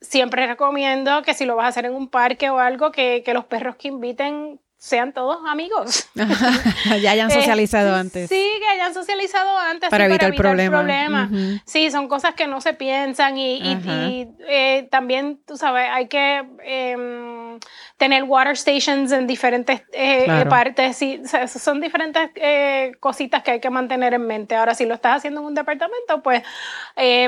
siempre 0.00 0.46
recomiendo 0.46 1.22
que 1.22 1.34
si 1.34 1.44
lo 1.44 1.56
vas 1.56 1.66
a 1.66 1.68
hacer 1.68 1.84
en 1.84 1.94
un 1.94 2.08
parque 2.08 2.48
o 2.48 2.58
algo, 2.58 2.92
que, 2.92 3.22
que 3.22 3.34
los 3.34 3.44
perros 3.44 3.76
que 3.76 3.88
inviten 3.88 4.58
sean 4.82 5.12
todos 5.12 5.38
amigos. 5.46 6.08
ya 7.00 7.12
hayan 7.12 7.30
socializado 7.30 7.94
antes. 7.94 8.28
Sí, 8.28 8.50
que 8.58 8.66
hayan 8.66 8.92
socializado 8.92 9.56
antes. 9.56 9.88
Para, 9.90 10.06
evitar, 10.06 10.30
el 10.30 10.34
problema. 10.34 11.30
Sí, 11.64 11.88
son 11.92 12.08
cosas 12.08 12.34
que 12.34 12.48
no 12.48 12.60
se 12.60 12.74
piensan 12.74 13.38
y, 13.38 13.60
eh, 14.48 14.88
también, 14.90 15.40
tú 15.46 15.56
sabes, 15.56 15.88
hay 15.88 16.08
que 16.08 16.44
em, 16.64 17.60
tener 18.02 18.24
water 18.24 18.56
stations 18.56 19.12
en 19.12 19.28
diferentes 19.28 19.82
eh, 19.92 20.26
eh, 20.26 20.46
partes. 20.46 20.96
Sí, 20.96 21.22
son 21.46 21.80
diferentes 21.80 22.30
cositas 22.98 23.44
que 23.44 23.52
hay 23.52 23.60
que 23.60 23.70
mantener 23.70 24.12
en 24.14 24.26
mente. 24.26 24.56
Ahora, 24.56 24.74
si 24.74 24.86
lo 24.86 24.94
estás 24.94 25.18
haciendo 25.18 25.38
en 25.38 25.46
un 25.46 25.54
departamento, 25.54 26.20
pues 26.20 26.42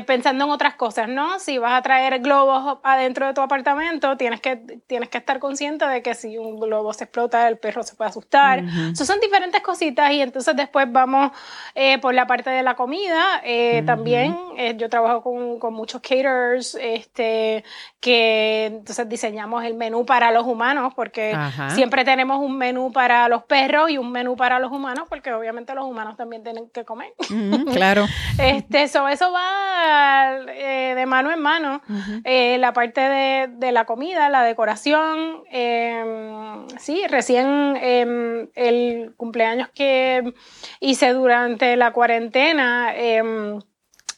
pensando 0.05 0.47
en 0.47 0.51
otras 0.51 0.75
cosas, 0.75 1.09
¿no? 1.09 1.39
Si 1.39 1.59
vas 1.59 1.79
a 1.79 1.83
traer 1.83 2.19
globos 2.19 2.79
adentro 2.83 3.29
de 3.29 3.35
tu 3.35 3.41
apartamento, 3.41 4.17
tienes 4.17 4.41
que, 4.41 4.57
tienes 4.89 5.11
que 5.11 5.19
estar 5.19 5.39
consciente 5.39 5.87
de 5.87 6.03
que 6.03 6.15
si 6.15 6.39
un 6.39 6.59
globo 6.59 6.93
se 6.93 7.05
explota, 7.05 7.47
el 7.47 7.57
perro 7.59 7.85
se 7.85 7.95
puede 7.95 8.11
asustar. 8.11 8.65
son 8.95 9.21
diferentes 9.21 9.61
cositas 9.61 10.11
y 10.11 10.23
entonces 10.23 10.57
después 10.57 10.91
vamos 10.91 11.31
eh, 11.77 11.99
por 11.99 12.15
la 12.15 12.27
parte 12.27 12.51
de 12.51 12.65
la 12.65 12.75
comida. 12.75 13.41
Eh, 13.45 13.85
también 13.87 14.37
eh, 14.57 14.75
yo 14.77 14.89
trabajo 14.89 15.23
con, 15.23 15.61
con, 15.61 15.73
muchos 15.75 16.01
caterers 16.01 16.77
este, 16.81 17.65
que 18.01 18.67
entonces 18.67 19.09
diseñamos 19.09 19.65
el 19.65 19.75
menú 19.75 20.05
para 20.05 20.33
los 20.33 20.45
humanos 20.47 20.64
porque 20.95 21.37
siempre 21.71 22.05
tenemos 22.05 22.41
un 22.41 22.57
menú 22.57 22.93
para 22.93 23.29
los 23.29 23.45
perros 23.45 23.91
y 23.91 23.99
un 23.99 24.11
menú 24.11 24.37
para 24.37 24.59
los 24.59 24.73
humanos 24.73 25.07
porque 25.09 25.33
obviamente 25.33 25.75
los 25.75 25.85
humanos 25.85 26.17
también 26.17 26.43
tienen 26.43 26.69
que 26.71 26.85
comer. 26.85 27.13
claro. 27.73 28.07
este, 28.39 28.83
eso 28.85 29.03
va 29.03 30.37
de 30.47 31.07
mano 31.07 31.31
en 31.31 31.41
mano. 31.41 31.83
la 32.25 32.73
parte 32.73 33.01
de, 33.01 33.49
de, 33.49 33.73
la 33.73 33.85
comida, 33.85 34.29
la 34.29 34.43
decoración, 34.43 35.43
em, 35.51 36.67
sí, 36.79 37.03
recién 37.09 37.45
Em, 37.77 38.49
el 38.55 39.15
cumpleaños 39.17 39.69
que 39.75 40.35
hice 40.81 41.13
durante 41.13 41.77
la 41.77 41.93
cuarentena, 41.93 42.95
em, 42.97 43.61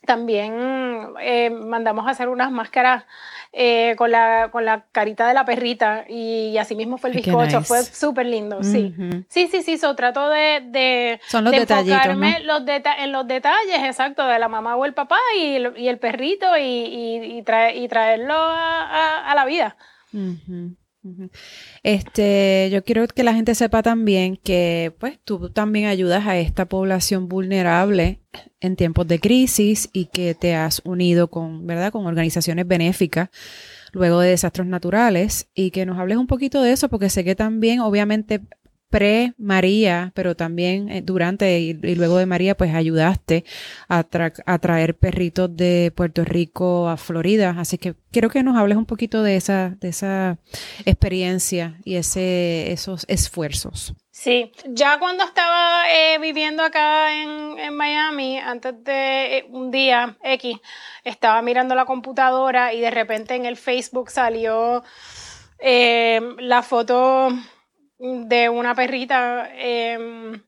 también 0.07 1.13
em, 1.21 1.67
mandamos 1.67 2.07
a 2.07 2.11
hacer 2.11 2.29
unas 2.29 2.51
máscaras 2.51 3.05
eh, 3.53 3.95
con, 3.97 4.11
la, 4.11 4.51
con 4.51 4.65
la 4.65 4.85
carita 4.93 5.27
de 5.29 5.35
la 5.35 5.45
perrita 5.45 6.05
y, 6.09 6.57
así 6.59 6.75
mismo 6.75 6.99
fue 6.99 7.11
el 7.11 7.17
bizcocho, 7.17 7.63
fue 7.63 7.83
súper 7.83 8.27
lindo, 8.27 8.63
sí. 8.63 8.95
Sí, 9.29 9.49
sí, 9.49 9.63
sí, 9.63 9.79
so, 9.79 9.95
trato 9.97 10.29
de, 10.29 10.63
de, 10.67 11.21
Son 11.27 11.45
los 11.45 11.55
enfocarme 11.55 12.41
los 12.41 12.63
en 12.99 13.13
los 13.13 13.27
detalles, 13.27 13.83
exacto, 13.83 14.27
de 14.27 14.39
la 14.39 14.49
mamá 14.49 14.77
o 14.77 14.85
el 14.85 14.95
papá 14.95 15.19
y 15.39 15.57
el, 15.87 15.99
perrito 15.99 16.57
y, 16.59 17.39
y, 17.39 17.43
traerlo 17.43 18.35
a, 18.37 19.33
la 19.35 19.45
vida. 19.45 19.77
Este, 21.87 22.69
yo 22.73 22.83
quiero 22.83 23.07
que 23.07 23.23
la 23.23 23.33
gente 23.33 23.55
sepa 23.55 23.81
también 23.81 24.37
que 24.37 24.93
pues 24.99 25.21
tú 25.23 25.51
también 25.51 25.87
ayudas 25.87 26.27
a 26.27 26.37
esta 26.37 26.65
población 26.65 27.29
vulnerable 27.29 28.19
en 28.59 28.75
tiempos 28.75 29.07
de 29.07 29.21
crisis 29.21 29.89
y 29.93 30.07
que 30.07 30.35
te 30.35 30.57
has 30.57 30.83
unido 30.85 31.29
con, 31.29 31.65
¿verdad? 31.65 31.93
con 31.93 32.05
organizaciones 32.05 32.67
benéficas 32.67 33.29
luego 33.93 34.19
de 34.19 34.31
desastres 34.31 34.67
naturales 34.67 35.49
y 35.55 35.71
que 35.71 35.87
nos 35.87 35.97
hables 36.01 36.17
un 36.17 36.27
poquito 36.27 36.61
de 36.61 36.73
eso 36.73 36.89
porque 36.89 37.09
sé 37.09 37.23
que 37.23 37.37
también 37.37 37.79
obviamente 37.79 38.41
pre-María, 38.91 40.13
pero 40.15 40.37
también 40.37 40.91
eh, 40.91 41.03
durante 41.03 41.59
y, 41.59 41.75
luego 41.75 42.19
de 42.19 42.27
María, 42.27 42.57
pues 42.57 42.75
ayudaste 42.75 43.45
a, 43.89 44.05
traer 44.05 44.97
perritos 44.97 45.55
de 45.55 45.93
Puerto 45.95 46.25
Rico 46.25 46.89
a 46.89 46.97
Florida. 46.97 47.57
Así 47.59 47.79
que 47.79 47.95
quiero 48.13 48.31
que 48.31 48.43
nos 48.43 48.57
hables 48.57 48.77
un 48.77 48.87
poquito 48.87 49.23
de 49.23 49.37
esa, 49.37 49.71
de 49.81 49.89
esa 49.89 50.39
experiencia 50.85 51.79
y 51.85 51.97
ese, 51.97 52.73
esos 52.73 53.05
esfuerzos. 53.09 53.95
Sí, 54.11 54.53
ya 54.69 54.99
cuando 54.99 55.25
estaba 55.25 55.93
eh, 55.93 56.19
viviendo 56.19 56.63
acá 56.63 57.13
en, 57.15 57.77
Miami, 57.77 58.39
antes 58.39 58.83
de 58.83 59.39
eh, 59.39 59.47
un 59.51 59.71
día 59.71 60.17
X, 60.23 60.57
estaba 61.05 61.43
mirando 61.43 61.75
la 61.75 61.85
computadora 61.85 62.73
y 62.73 62.81
de 62.81 62.91
repente 62.91 63.35
en 63.35 63.45
el 63.45 63.57
Facebook 63.57 64.11
salió 64.11 64.83
la 65.59 66.63
foto 66.63 67.31
de 67.99 68.49
una 68.49 68.75
perrita 68.75 69.49
em, 69.55 70.43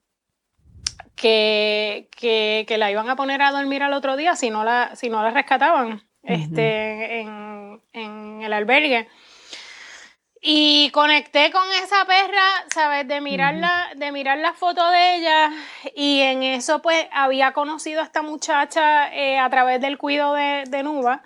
que, 1.16 2.08
que, 2.10 2.78
la 2.78 2.90
iban 2.90 3.08
a 3.08 3.16
poner 3.16 3.42
a 3.42 3.50
dormir 3.50 3.82
al 3.82 3.92
otro 3.92 4.16
día 4.16 4.36
si 4.36 4.50
no 4.50 4.64
la, 4.64 4.94
si 4.94 5.08
no 5.08 5.22
la 5.22 5.30
rescataban 5.30 6.02
este, 6.22 7.20
en, 7.20 7.80
en 7.92 8.42
el 8.42 8.52
albergue. 8.52 9.08
Y 10.40 10.90
conecté 10.90 11.50
con 11.50 11.64
esa 11.82 12.04
perra, 12.04 12.64
¿sabes? 12.72 13.08
De 13.08 13.20
mirarla, 13.20 13.88
de 13.96 14.12
mirar 14.12 14.38
la 14.38 14.52
foto 14.52 14.88
de 14.90 15.16
ella. 15.16 15.50
Y 15.96 16.20
en 16.20 16.42
eso, 16.42 16.80
pues, 16.80 17.06
había 17.12 17.52
conocido 17.52 18.00
a 18.00 18.04
esta 18.04 18.22
muchacha 18.22 19.12
eh, 19.14 19.38
a 19.38 19.50
través 19.50 19.80
del 19.80 19.98
cuido 19.98 20.34
de, 20.34 20.64
de 20.68 20.82
Nuba. 20.82 21.22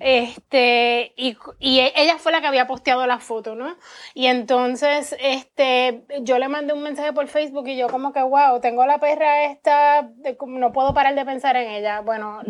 Este, 0.00 1.12
y, 1.16 1.36
y, 1.58 1.80
ella 1.80 2.18
fue 2.18 2.32
la 2.32 2.40
que 2.40 2.48
había 2.48 2.66
posteado 2.66 3.06
la 3.06 3.18
foto, 3.18 3.54
¿no? 3.54 3.76
Y 4.14 4.26
entonces, 4.26 5.16
este, 5.20 6.04
yo 6.20 6.38
le 6.38 6.48
mandé 6.48 6.74
un 6.74 6.82
mensaje 6.82 7.12
por 7.12 7.28
Facebook 7.28 7.66
y 7.68 7.76
yo 7.76 7.88
como 7.88 8.12
que, 8.12 8.22
wow, 8.22 8.60
tengo 8.60 8.84
la 8.84 8.98
perra 8.98 9.44
esta, 9.44 10.10
no 10.46 10.72
puedo 10.72 10.92
parar 10.92 11.14
de 11.14 11.24
pensar 11.24 11.56
en 11.56 11.70
ella. 11.70 12.00
Bueno, 12.00 12.40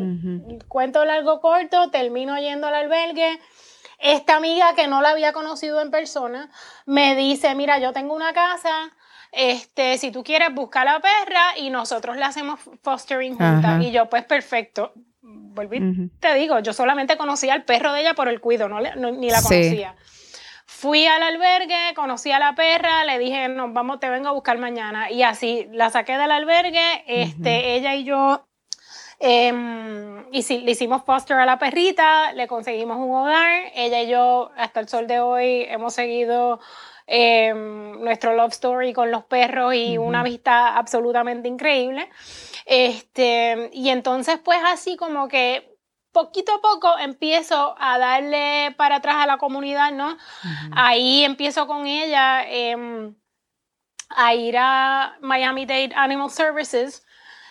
cuento 0.67 1.05
largo 1.05 1.41
corto, 1.41 1.91
termino 1.91 2.37
yendo 2.39 2.67
al 2.67 2.75
albergue 2.75 3.39
esta 4.01 4.37
amiga 4.37 4.75
que 4.75 4.87
no 4.89 5.03
la 5.03 5.11
había 5.11 5.33
conocido 5.33 5.81
en 5.81 5.91
persona 5.91 6.51
me 6.87 7.15
dice, 7.15 7.55
mira, 7.55 7.79
yo 7.79 7.93
tengo 7.93 8.15
una 8.15 8.33
casa, 8.33 8.91
este, 9.33 9.99
si 9.99 10.11
tú 10.11 10.25
quieres 10.25 10.53
buscar 10.55 10.87
la 10.87 11.01
perra 11.01 11.57
y 11.57 11.71
nosotros 11.71 12.17
la 12.17 12.27
hacemos 12.27 12.61
fostering 12.83 13.37
juntas. 13.37 13.83
Y 13.83 13.91
yo, 13.91 14.09
pues 14.09 14.25
perfecto. 14.25 14.93
Volví, 15.23 16.11
te 16.19 16.35
digo, 16.35 16.59
yo 16.61 16.73
solamente 16.73 17.17
conocía 17.17 17.55
al 17.55 17.65
perro 17.65 17.93
de 17.93 18.01
ella 18.01 18.15
por 18.15 18.29
el 18.29 18.41
cuido, 18.41 18.69
no, 18.69 18.81
ni 18.81 19.31
la 19.31 19.43
conocía. 19.43 19.95
Fui 20.67 21.07
al 21.07 21.23
albergue, 21.23 21.95
conocí 21.95 22.31
a 22.31 22.39
la 22.39 22.55
perra, 22.55 23.05
le 23.05 23.19
dije, 23.19 23.49
nos 23.49 23.73
vamos, 23.73 24.01
te 24.01 24.09
vengo 24.09 24.29
a 24.29 24.33
buscar 24.33 24.57
mañana. 24.59 25.11
Y 25.11 25.25
así 25.25 25.67
la 25.73 25.91
saqué 25.91 26.17
del 26.17 26.31
albergue, 26.31 27.05
este, 27.07 27.75
ella 27.75 27.95
y 27.97 28.05
yo 28.05 28.47
Em, 29.23 30.25
y 30.33 30.43
si, 30.43 30.61
le 30.61 30.71
hicimos 30.71 31.05
foster 31.05 31.37
a 31.37 31.45
la 31.45 31.59
perrita, 31.59 32.33
le 32.33 32.49
conseguimos 32.49 32.97
un 32.97 33.15
hogar. 33.15 33.71
Ella 33.75 34.03
y 34.03 34.09
yo, 34.09 34.51
hasta 34.57 34.81
el 34.81 34.89
sol 34.89 35.07
de 35.07 35.21
hoy, 35.21 35.67
hemos 35.69 35.93
seguido 35.95 36.59
em, 37.07 38.01
nuestro 38.03 38.35
love 38.35 38.53
story 38.53 38.95
con 38.95 39.11
los 39.11 39.25
perros 39.25 39.75
y 39.75 39.99
una 39.99 40.21
amistad 40.21 40.77
absolutamente 40.77 41.49
increíble. 41.49 42.09
Este, 42.65 43.69
y 43.75 43.91
entonces, 43.91 44.39
pues 44.43 44.59
así 44.65 44.97
como 44.97 45.29
que 45.29 45.77
poquito 46.13 46.55
a 46.55 46.61
poco 46.63 46.99
empiezo 46.99 47.75
a 47.79 47.99
darle 47.99 48.75
para 48.79 48.97
atrás 48.97 49.17
a 49.19 49.27
la 49.27 49.37
comunidad, 49.37 49.93
¿no? 49.93 50.17
Ahí 50.75 51.25
empiezo 51.25 51.67
con 51.67 51.87
ella 51.87 52.43
em, 52.49 53.15
a 54.09 54.35
ir 54.35 54.57
a 54.59 55.19
Miami 55.21 55.67
Dade 55.67 55.93
Animal 55.95 56.31
Services 56.31 57.05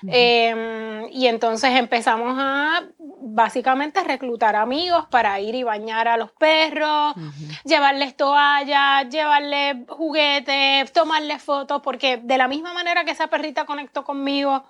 Em, 0.07 1.07
y 1.11 1.27
entonces 1.27 1.71
empezamos 1.71 2.35
a 2.37 2.83
básicamente 2.97 4.03
reclutar 4.03 4.55
amigos 4.55 5.05
para 5.09 5.39
ir 5.39 5.55
y 5.55 5.63
bañar 5.63 6.07
a 6.07 6.17
los 6.17 6.31
perros, 6.31 7.15
llevarles 7.63 8.15
toallas, 8.15 9.09
llevarles 9.09 9.77
juguetes, 9.89 10.91
tomarles 10.93 11.41
fotos, 11.41 11.81
porque 11.81 12.17
de 12.17 12.37
la 12.37 12.47
misma 12.47 12.73
manera 12.73 13.03
que 13.03 13.11
esa 13.11 13.27
perrita 13.27 13.65
conectó 13.65 14.03
conmigo 14.03 14.63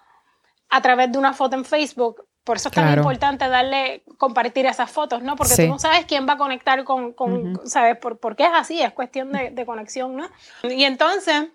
a 0.70 0.82
través 0.82 1.12
de 1.12 1.18
una 1.18 1.34
foto 1.34 1.56
en 1.56 1.66
Facebook, 1.66 2.26
por 2.44 2.58
eso 2.58 2.70
es 2.70 2.76
tan 2.76 2.98
importante 2.98 3.48
darle, 3.48 4.04
compartir 4.18 4.66
esas 4.66 4.90
fotos, 4.90 5.22
¿no? 5.22 5.36
Porque 5.36 5.56
tú 5.56 5.68
no 5.68 5.78
sabes 5.78 6.06
quién 6.06 6.28
va 6.28 6.34
a 6.34 6.38
conectar 6.38 6.84
con, 6.84 7.60
¿sabes? 7.66 7.98
Por, 7.98 8.18
porque 8.18 8.44
es 8.44 8.52
así, 8.54 8.82
es 8.82 8.92
cuestión 8.94 9.32
de, 9.32 9.52
de 9.52 9.66
conexión, 9.66 10.16
¿no? 10.16 10.28
Y 10.64 10.84
entonces 10.84 11.50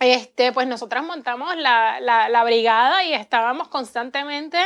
este, 0.00 0.52
pues 0.52 0.66
nosotras 0.66 1.04
montamos 1.04 1.56
la, 1.56 2.00
la, 2.00 2.44
brigada 2.44 3.04
y 3.04 3.14
estábamos 3.14 3.68
constantemente 3.68 4.58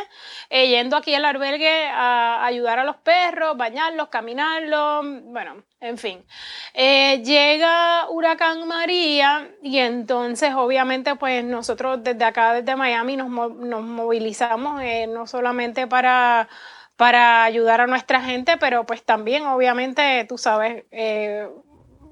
eh, 0.49 0.68
yendo 0.68 0.97
aquí 0.97 1.14
al 1.14 1.25
albergue 1.25 1.87
a, 1.87 2.44
ayudar 2.44 2.78
a 2.78 2.85
los 2.85 2.97
perros, 2.97 3.56
bañarlos, 3.56 4.08
caminarlos, 4.08 5.04
bueno, 5.25 5.62
en 5.80 5.99
fin. 5.99 6.25
Eh, 6.73 7.23
llega 7.23 8.08
Huracán 8.08 8.66
María 8.66 9.50
y 9.62 9.78
entonces 9.78 10.54
obviamente 10.54 11.14
pues 11.16 11.44
nosotros 11.44 12.02
desde 12.02 12.25
acá, 12.25 12.54
desde 12.54 12.75
Miami, 12.75 13.16
nos, 13.16 13.28
nos 13.28 13.82
movilizamos 13.82 14.80
eh, 14.82 15.06
no 15.06 15.26
solamente 15.26 15.87
para 15.87 16.49
para 16.97 17.44
ayudar 17.44 17.80
a 17.80 17.87
nuestra 17.87 18.20
gente, 18.20 18.56
pero 18.56 18.85
pues 18.85 19.04
también 19.04 19.47
obviamente, 19.47 20.26
tú 20.28 20.37
sabes, 20.37 20.85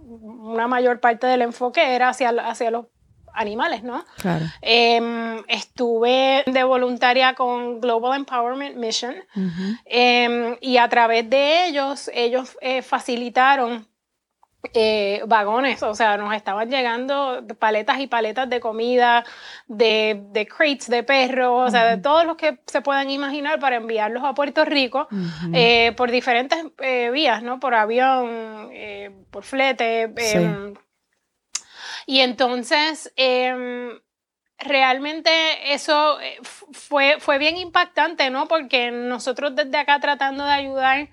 una 0.06 0.68
mayor 0.68 1.00
parte 1.00 1.26
del 1.26 1.42
enfoque 1.42 1.96
era 1.96 2.10
hacia, 2.10 2.28
hacia 2.28 2.70
los 2.70 2.86
animales, 3.36 3.82
¿no? 3.82 4.04
Claro. 4.16 4.46
Em, 4.62 5.42
estuve 5.48 6.42
de 6.46 6.64
voluntaria 6.64 7.34
con 7.34 7.80
Global 7.80 8.18
Empowerment 8.18 8.76
Mission 8.76 9.14
em, 9.84 10.56
y 10.60 10.78
a 10.78 10.88
través 10.88 11.28
de 11.28 11.66
ellos, 11.68 12.10
ellos 12.12 12.56
eh, 12.60 12.82
facilitaron 12.82 13.86
eh, 14.74 15.22
vagones, 15.26 15.80
o 15.84 15.94
sea, 15.94 16.16
nos 16.16 16.34
estaban 16.34 16.68
llegando 16.68 17.44
paletas 17.58 18.00
y 18.00 18.08
paletas 18.08 18.48
de 18.48 18.58
comida, 18.58 19.24
de, 19.68 20.24
de 20.32 20.46
crates 20.46 20.88
de 20.88 21.04
perros, 21.04 21.68
o 21.68 21.70
sea, 21.70 21.84
de 21.84 21.98
todos 22.02 22.26
los 22.26 22.36
que 22.36 22.58
se 22.66 22.80
puedan 22.80 23.08
imaginar 23.10 23.60
para 23.60 23.76
enviarlos 23.76 24.24
a 24.24 24.34
Puerto 24.34 24.64
Rico 24.64 25.06
eh, 25.52 25.92
por 25.96 26.10
diferentes 26.10 26.58
eh, 26.78 27.10
vías, 27.12 27.44
¿no? 27.44 27.60
Por 27.60 27.74
avión, 27.74 28.70
por 29.30 29.44
flete. 29.44 30.12
Em, 30.16 30.74
y 32.06 32.20
entonces, 32.20 33.12
em, 33.16 33.98
realmente 34.58 35.74
eso 35.74 36.18
fue, 36.72 37.16
fue 37.18 37.38
bien 37.38 37.56
impactante, 37.56 38.30
¿no? 38.30 38.48
Porque 38.48 38.90
nosotros 38.90 39.54
desde 39.54 39.76
acá 39.76 40.00
tratando 40.00 40.44
de 40.44 40.52
ayudar, 40.52 41.08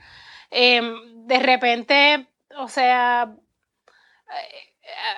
em, 0.51 1.27
de 1.27 1.39
repente, 1.39 2.27
o 2.57 2.67
sea, 2.69 3.35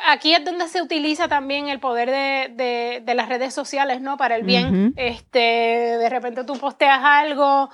aquí 0.08 0.34
es 0.34 0.44
donde 0.44 0.68
se 0.68 0.82
utiliza 0.82 1.28
también 1.28 1.68
el 1.68 1.80
poder 1.80 2.10
de, 2.10 3.02
de, 3.04 3.16
las 3.16 3.30
redes 3.30 3.54
sociales, 3.54 4.02
¿no? 4.02 4.18
Para 4.18 4.36
el 4.36 4.44
bien. 4.44 4.94
este, 4.96 5.40
de 5.40 6.10
repente 6.10 6.44
tú 6.44 6.58
posteas 6.58 7.00
algo, 7.04 7.70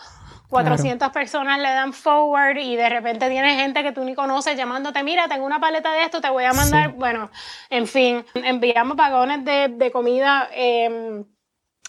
400 0.51 1.09
personas 1.09 1.59
le 1.59 1.69
dan 1.69 1.93
forward 1.93 2.57
y 2.57 2.75
de 2.75 2.89
repente 2.89 3.29
tienes 3.29 3.59
gente 3.59 3.81
que 3.81 3.93
tú 3.93 4.03
ni 4.03 4.13
conoces 4.13 4.55
llamándote, 4.57 5.01
mira, 5.01 5.27
tengo 5.27 5.45
una 5.45 5.59
paleta 5.59 5.93
de 5.93 6.03
esto, 6.03 6.21
te 6.21 6.29
voy 6.29 6.43
a 6.43 6.53
mandar. 6.53 6.91
Bueno, 6.91 7.31
en 7.69 7.87
fin, 7.87 8.25
enviamos 8.35 8.97
vagones 8.97 9.43
de, 9.45 9.69
de 9.69 9.91
comida. 9.91 10.49
Eh, 10.53 11.23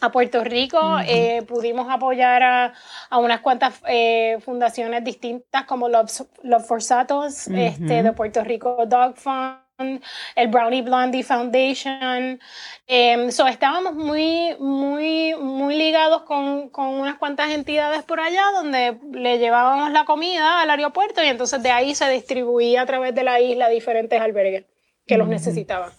a 0.03 0.11
Puerto 0.11 0.45
Rico. 0.45 0.99
Eh, 1.07 1.43
pudimos 1.47 1.89
apoyar 1.89 2.43
a, 2.43 2.73
a 3.09 3.19
unas 3.19 3.41
cuantas 3.41 3.81
eh, 3.87 4.39
fundaciones 4.45 5.05
distintas 5.05 5.65
como 5.65 5.89
Love, 5.89 6.11
Love 6.43 6.67
for 6.67 6.83
Satos, 6.83 7.47
este, 7.47 8.03
de 8.03 8.13
Puerto 8.13 8.43
Rico 8.43 8.85
Dog 8.87 9.17
Fund, 9.17 9.62
el 10.35 10.49
Brownie 10.49 10.83
Blondie 10.83 11.23
Foundation. 11.23 12.41
Eh, 12.87 13.31
so 13.31 13.47
estábamos 13.47 13.95
muy, 13.95 14.57
muy, 14.59 15.35
muy 15.37 15.77
ligados 15.77 16.23
con, 16.23 16.69
con, 16.71 16.87
unas 16.89 17.17
cuantas 17.17 17.51
entidades 17.51 18.03
por 18.03 18.21
allá 18.21 18.45
donde 18.55 18.99
le 19.13 19.39
llevábamos 19.39 19.93
la 19.93 20.05
comida 20.05 20.61
al 20.61 20.71
aeropuerto 20.71 21.23
y 21.23 21.29
entonces 21.29 21.63
de 21.63 21.71
ahí 21.71 21.95
se 21.95 22.09
distribuía 22.11 22.83
a 22.83 22.87
través 22.87 23.15
de 23.15 23.25
la 23.25 23.41
isla 23.41 23.69
diferentes 23.69 24.21
albergues 24.21 24.72
que 25.13 25.19
los 25.19 25.29
necesitaban. 25.29 25.91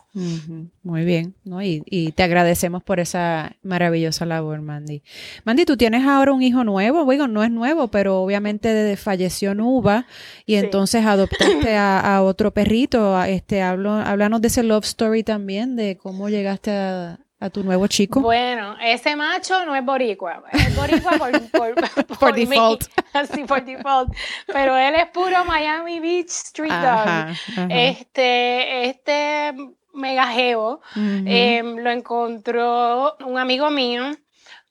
Muy 0.82 1.06
bien, 1.06 1.36
¿no? 1.44 1.62
Y, 1.62 1.84
y, 1.86 2.14
te 2.14 2.24
agradecemos 2.24 2.82
por 2.82 3.00
esa 3.00 3.56
maravillosa 3.62 4.26
labor, 4.26 4.60
Mandy. 4.62 5.04
Mandy, 5.44 5.66
tú 5.66 5.78
tienes 5.78 6.06
ahora 6.08 6.34
un 6.34 6.42
hijo 6.42 6.64
nuevo, 6.64 7.06
bueno, 7.06 7.28
no 7.28 7.44
es 7.44 7.52
nuevo, 7.52 7.90
pero 7.90 8.22
obviamente 8.22 8.98
falleció 8.98 9.54
Nuba 9.54 10.08
y 10.48 10.56
entonces 10.56 11.06
adoptaste 11.06 11.76
a, 11.78 12.22
otro 12.24 12.52
perrito. 12.52 13.22
Este, 13.24 13.62
hablo, 13.62 13.92
háblanos 13.92 14.42
de 14.42 14.48
ese 14.48 14.64
love 14.64 14.86
story 14.86 15.24
también, 15.24 15.76
de 15.76 15.96
cómo 15.98 16.30
llegaste 16.30 16.72
a, 16.72 17.20
a 17.44 17.50
tu 17.50 17.62
nuevo 17.62 17.88
chico? 17.88 18.22
Bueno, 18.22 18.78
ese 18.82 19.18
macho 19.18 19.66
no 19.66 19.76
es 19.76 19.84
boricua, 19.84 20.44
es 20.54 20.76
boricua 20.76 21.12
por, 21.18 21.32
por, 22.20 22.34
default. 22.34 22.86
Sí, 23.34 23.44
por 23.44 23.64
default. 23.66 24.16
Pero 24.48 24.78
él 24.78 24.96
es 24.96 25.08
puro 25.08 25.44
Miami 25.44 26.00
Beach 26.00 26.30
Street 26.30 26.72
Dog. 26.72 27.68
Este, 27.70 28.86
este 28.86 29.54
megajeo 29.94 30.80
em, 30.96 31.78
lo 31.78 31.92
encontró 31.92 33.16
un 33.26 33.38
amigo 33.38 33.70
mío 33.70 34.16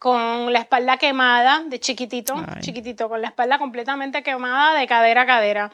con 0.02 0.52
la 0.52 0.59
espalda 0.59 0.97
quemada, 0.97 1.62
de 1.64 1.78
chiquitito, 1.78 2.35
chiquitito, 2.59 3.09
con 3.09 3.23
la 3.23 3.28
espalda 3.28 3.61
completamente 3.61 4.25
quemada 4.25 4.76
de 4.76 4.85
cadera 4.88 5.23
a 5.23 5.26
cadera. 5.26 5.71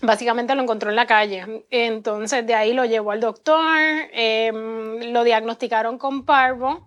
Básicamente 0.00 0.54
lo 0.54 0.62
encontró 0.62 0.88
en 0.88 0.96
la 0.96 1.04
calle. 1.04 1.66
Entonces 1.68 2.46
de 2.46 2.54
ahí 2.54 2.72
lo 2.72 2.86
llevó 2.86 3.10
al 3.10 3.20
doctor, 3.20 3.76
em, 4.14 5.12
lo 5.12 5.24
diagnosticaron 5.24 5.98
con 5.98 6.24
parvo, 6.24 6.86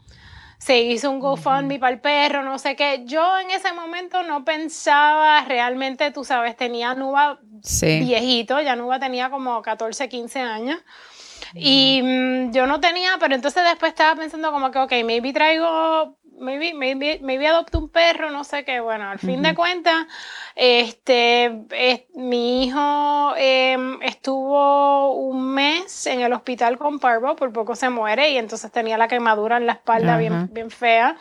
se 0.57 0.79
hizo 0.79 1.11
un 1.11 1.19
GoFundMe 1.19 1.77
para 1.77 1.93
el 1.93 2.01
perro, 2.01 2.41
no 2.41 2.57
sé 2.57 2.75
qué. 2.75 3.03
Yo 3.05 3.37
en 3.37 3.51
ese 3.51 3.71
momento 3.73 4.23
no 4.23 4.43
pensaba 4.43 5.45
realmente, 5.45 6.09
tú 6.09 6.23
sabes, 6.23 6.57
tenía 6.57 6.95
Nuba 6.95 7.37
viejito, 7.81 8.59
ya 8.61 8.75
Nuba 8.75 8.99
tenía 8.99 9.29
como 9.29 9.61
14, 9.61 10.09
15 10.09 10.39
años. 10.39 10.79
Y 11.53 12.01
mm, 12.03 12.51
yo 12.51 12.67
no 12.67 12.79
tenía, 12.79 13.17
pero 13.19 13.35
entonces 13.35 13.63
después 13.63 13.91
estaba 13.91 14.15
pensando 14.15 14.51
como 14.51 14.71
que, 14.71 14.79
ok, 14.79 14.91
maybe 15.05 15.31
traigo, 15.31 16.17
maybe, 16.39 16.73
maybe, 16.73 17.19
maybe 17.21 17.47
adopto 17.47 17.79
un 17.79 17.89
perro, 17.89 18.29
no 18.31 18.43
sé 18.43 18.63
qué. 18.63 18.79
Bueno, 18.79 19.09
al 19.09 19.19
fin 19.19 19.41
de 19.41 19.55
cuentas, 19.55 20.07
este, 20.55 21.65
mi 22.15 22.65
hijo 22.65 23.33
em, 23.37 24.01
estuvo 24.01 25.13
un 25.15 25.53
mes 25.53 26.07
en 26.07 26.21
el 26.21 26.33
hospital 26.33 26.77
con 26.77 26.99
parvo, 26.99 27.35
por 27.35 27.51
poco 27.51 27.75
se 27.75 27.89
muere 27.89 28.29
y 28.31 28.37
entonces 28.37 28.71
tenía 28.71 28.97
la 28.97 29.07
quemadura 29.07 29.57
en 29.57 29.65
la 29.65 29.73
espalda 29.73 30.17
bien, 30.17 30.49
bien 30.51 30.71
fea. 30.71 31.17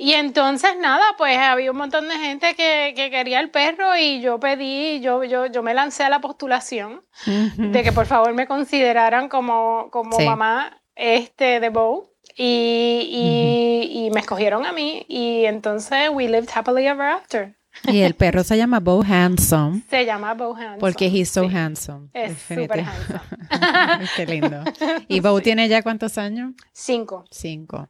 Y 0.00 0.12
entonces 0.12 0.76
nada, 0.78 1.04
pues 1.18 1.36
había 1.36 1.72
un 1.72 1.76
montón 1.76 2.08
de 2.08 2.16
gente 2.16 2.54
que, 2.54 2.92
que 2.94 3.10
quería 3.10 3.40
el 3.40 3.50
perro 3.50 3.96
y 3.96 4.20
yo 4.20 4.38
pedí, 4.38 5.00
yo, 5.00 5.24
yo, 5.24 5.46
yo 5.46 5.62
me 5.62 5.74
lancé 5.74 6.04
a 6.04 6.08
la 6.08 6.20
postulación 6.20 7.04
de 7.26 7.82
que 7.82 7.90
por 7.90 8.06
favor 8.06 8.32
me 8.32 8.46
consideraran 8.46 9.28
como, 9.28 9.88
como 9.90 10.18
mamá 10.20 10.80
este, 10.94 11.60
de 11.60 11.68
Bo. 11.70 12.12
Y, 12.40 13.08
y, 13.10 14.06
y, 14.06 14.10
me 14.10 14.20
escogieron 14.20 14.64
a 14.64 14.72
mí 14.72 15.04
y 15.08 15.44
entonces 15.44 16.08
we 16.12 16.28
lived 16.28 16.48
happily 16.54 16.86
ever 16.86 17.08
after. 17.08 17.58
Y 17.84 18.00
el 18.00 18.14
perro 18.16 18.44
se 18.44 18.56
llama 18.56 18.80
Bo 18.80 19.02
Handsome. 19.02 19.82
Se 19.90 20.04
llama 20.04 20.34
Bo 20.34 20.54
Handsome. 20.54 20.78
Porque 20.78 21.06
he's 21.06 21.28
so 21.28 21.48
handsome. 21.48 22.08
Es 22.12 22.38
súper 22.38 22.80
handsome. 22.80 24.08
Qué 24.16 24.26
lindo. 24.26 24.62
¿Y 25.08 25.20
Bo 25.20 25.40
tiene 25.42 25.68
ya 25.68 25.82
cuántos 25.82 26.18
años? 26.18 26.52
Cinco. 26.72 27.24
Cinco. 27.30 27.88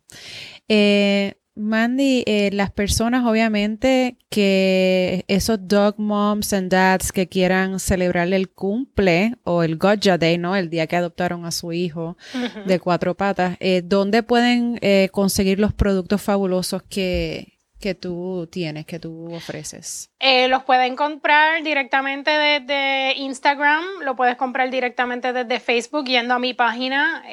Eh, 0.68 1.34
Mandy, 1.58 2.22
eh, 2.26 2.50
las 2.52 2.70
personas 2.70 3.26
obviamente 3.26 4.16
que 4.30 5.24
esos 5.26 5.66
dog 5.66 5.98
moms 5.98 6.52
and 6.52 6.70
dads 6.70 7.10
que 7.10 7.28
quieran 7.28 7.80
celebrar 7.80 8.32
el 8.32 8.48
cumple 8.48 9.34
o 9.42 9.64
el 9.64 9.76
Gotcha 9.76 10.18
Day, 10.18 10.38
¿no? 10.38 10.54
El 10.54 10.70
día 10.70 10.86
que 10.86 10.96
adoptaron 10.96 11.44
a 11.44 11.50
su 11.50 11.72
hijo 11.72 12.16
de 12.64 12.78
cuatro 12.78 13.16
patas, 13.16 13.56
eh, 13.60 13.82
¿dónde 13.84 14.22
pueden 14.22 14.78
eh, 14.82 15.08
conseguir 15.10 15.58
los 15.58 15.72
productos 15.72 16.22
fabulosos 16.22 16.82
que, 16.84 17.58
que 17.80 17.94
tú 17.94 18.48
tienes, 18.50 18.86
que 18.86 19.00
tú 19.00 19.34
ofreces? 19.34 20.10
los 20.48 20.62
pueden 20.62 20.94
comprar 20.94 21.62
directamente 21.64 22.30
desde 22.30 23.14
Instagram, 23.16 23.84
lo 24.04 24.14
puedes 24.14 24.36
comprar 24.36 24.70
directamente 24.70 25.32
desde 25.32 25.58
Facebook 25.58 26.06
yendo 26.06 26.34
a 26.34 26.38
mi 26.38 26.54
página 26.54 27.24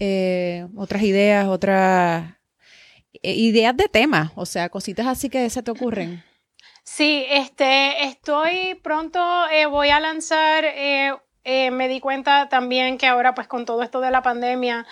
Eh, 0.00 0.66
otras 0.76 1.04
ideas, 1.04 1.46
otras 1.46 2.34
ideas 3.22 3.76
de 3.76 3.88
temas, 3.88 4.32
o 4.34 4.46
sea, 4.46 4.68
cositas 4.68 5.06
así 5.06 5.28
que 5.28 5.48
se 5.50 5.62
te 5.62 5.70
ocurren. 5.70 6.22
Sí, 6.82 7.24
este, 7.30 8.04
estoy 8.04 8.74
pronto, 8.82 9.20
eh, 9.50 9.66
voy 9.66 9.88
a 9.88 10.00
lanzar 10.00 10.64
eh, 10.66 11.12
me 11.72 11.88
di 11.88 12.00
cuenta 12.00 12.48
también 12.48 12.96
que 12.96 13.06
ahora 13.06 13.34
pues 13.34 13.46
con 13.46 13.66
todo 13.66 13.82
esto 13.82 14.00
de 14.00 14.10
la 14.10 14.22
pandemia 14.22 14.86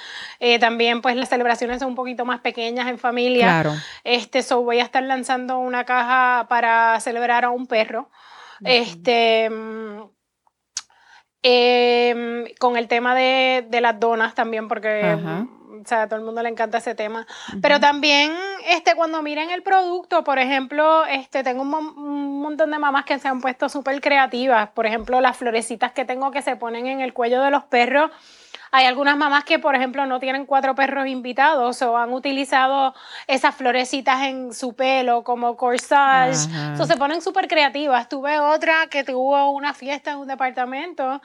también 0.61 1.01
pues 1.01 1.17
las 1.17 1.31
celebraciones 1.31 1.79
son 1.79 1.89
un 1.89 1.95
poquito 1.95 2.27
más 2.27 2.41
pequeñas 2.41 2.89
en 2.89 2.99
familia. 2.99 3.47
Claro. 3.47 3.73
Este, 4.05 4.43
so 4.43 4.63
voy 4.63 4.81
a 4.81 4.83
estar 4.83 5.03
lanzando 5.03 5.59
una 5.59 5.85
caja 5.85 6.47
para 6.51 7.01
celebrar 7.01 7.47
a 7.47 7.51
un 7.51 7.67
perro. 7.67 8.11
Este 8.65 9.51
mm, 9.51 10.03
em, 11.43 12.45
con 12.59 12.77
el 12.77 12.89
tema 12.89 13.15
de, 13.15 13.67
de, 13.69 13.81
las 13.81 13.99
donas 13.99 14.35
también 14.35 14.69
porque 14.69 15.17
o 15.73 15.89
sea, 15.89 16.03
a 16.03 16.07
todo 16.07 16.19
el 16.19 16.25
mundo 16.25 16.43
le 16.43 16.49
encanta 16.49 16.79
ese 16.79 16.95
tema. 16.95 17.27
Pero 17.61 17.81
también, 17.81 18.33
este, 18.67 18.95
cuando 18.95 19.23
miren 19.23 19.51
el 19.51 19.63
producto, 19.63 20.23
por 20.23 20.39
ejemplo, 20.39 21.05
este, 21.07 21.43
tengo 21.43 21.63
un, 21.63 22.43
montón 22.43 22.71
de 22.71 22.79
mamás 22.79 23.05
que 23.05 23.19
se 23.19 23.29
han 23.29 23.41
puesto 23.41 23.69
súper 23.69 24.01
creativas. 24.01 24.71
Por 24.71 24.87
ejemplo, 24.87 25.21
las 25.21 25.37
florecitas 25.37 25.93
que 25.93 26.05
tengo 26.05 26.31
que 26.31 26.43
se 26.43 26.57
ponen 26.57 26.87
en 26.87 27.01
el 27.01 27.13
cuello 27.13 27.41
de 27.43 27.51
los 27.51 27.65
perros 27.65 28.11
Hay 28.73 28.87
algunas 28.87 29.17
mamás 29.17 29.45
que, 29.45 29.59
por 29.59 29.75
ejemplo, 29.75 30.05
no 30.07 30.19
tienen 30.19 30.47
cuatro 30.47 30.75
perros 30.75 31.07
invitados 31.07 31.81
o 31.83 31.97
han 31.97 32.13
utilizado 32.13 32.95
esas 33.27 33.55
florecitas 33.55 34.23
en 34.23 34.53
su 34.53 34.75
pelo 34.75 35.23
como 35.25 35.57
corsage. 35.57 36.49
So, 36.77 36.87
se 36.87 36.97
ponen 36.97 37.23
súper 37.23 37.49
creativas. 37.49 38.09
Tuve 38.09 38.41
otra 38.41 38.87
que 38.89 39.05
tuvo 39.05 39.51
una 39.51 39.73
fiesta 39.75 40.13
en 40.13 40.19
un 40.19 40.27
departamento 40.27 41.21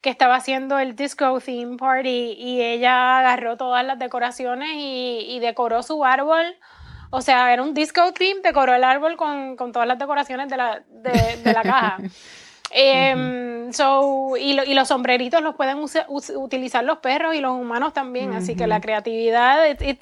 que 0.00 0.10
estaba 0.10 0.36
haciendo 0.36 0.78
el 0.78 0.96
disco 0.96 1.40
theme 1.40 1.76
party 1.76 2.34
y 2.38 2.62
ella 2.62 3.18
agarró 3.18 3.56
todas 3.56 3.84
las 3.84 3.98
decoraciones 3.98 4.70
y, 4.74 5.26
y 5.28 5.40
decoró 5.40 5.82
su 5.82 6.04
árbol. 6.04 6.56
O 7.10 7.20
sea, 7.22 7.52
era 7.52 7.62
un 7.62 7.74
disco 7.74 8.12
theme, 8.12 8.40
decoró 8.42 8.74
el 8.74 8.84
árbol 8.84 9.16
con, 9.16 9.56
con 9.56 9.72
todas 9.72 9.88
las 9.88 9.98
decoraciones 9.98 10.48
de 10.48 10.56
la, 10.56 10.82
de, 10.88 11.36
de 11.42 11.52
la 11.52 11.62
caja. 11.62 11.98
Em, 12.72 13.72
so, 13.72 14.36
y, 14.36 14.52
y, 14.60 14.74
los 14.74 14.86
sombreritos 14.86 15.42
los 15.42 15.56
pueden 15.56 15.78
utilizar 16.36 16.84
los 16.84 16.98
perros 16.98 17.34
y 17.34 17.40
los 17.40 17.50
humanos 17.50 17.92
también, 17.92 18.32
así 18.32 18.54
que 18.54 18.68
la 18.68 18.80
creatividad, 18.80 19.60
de 19.64 19.98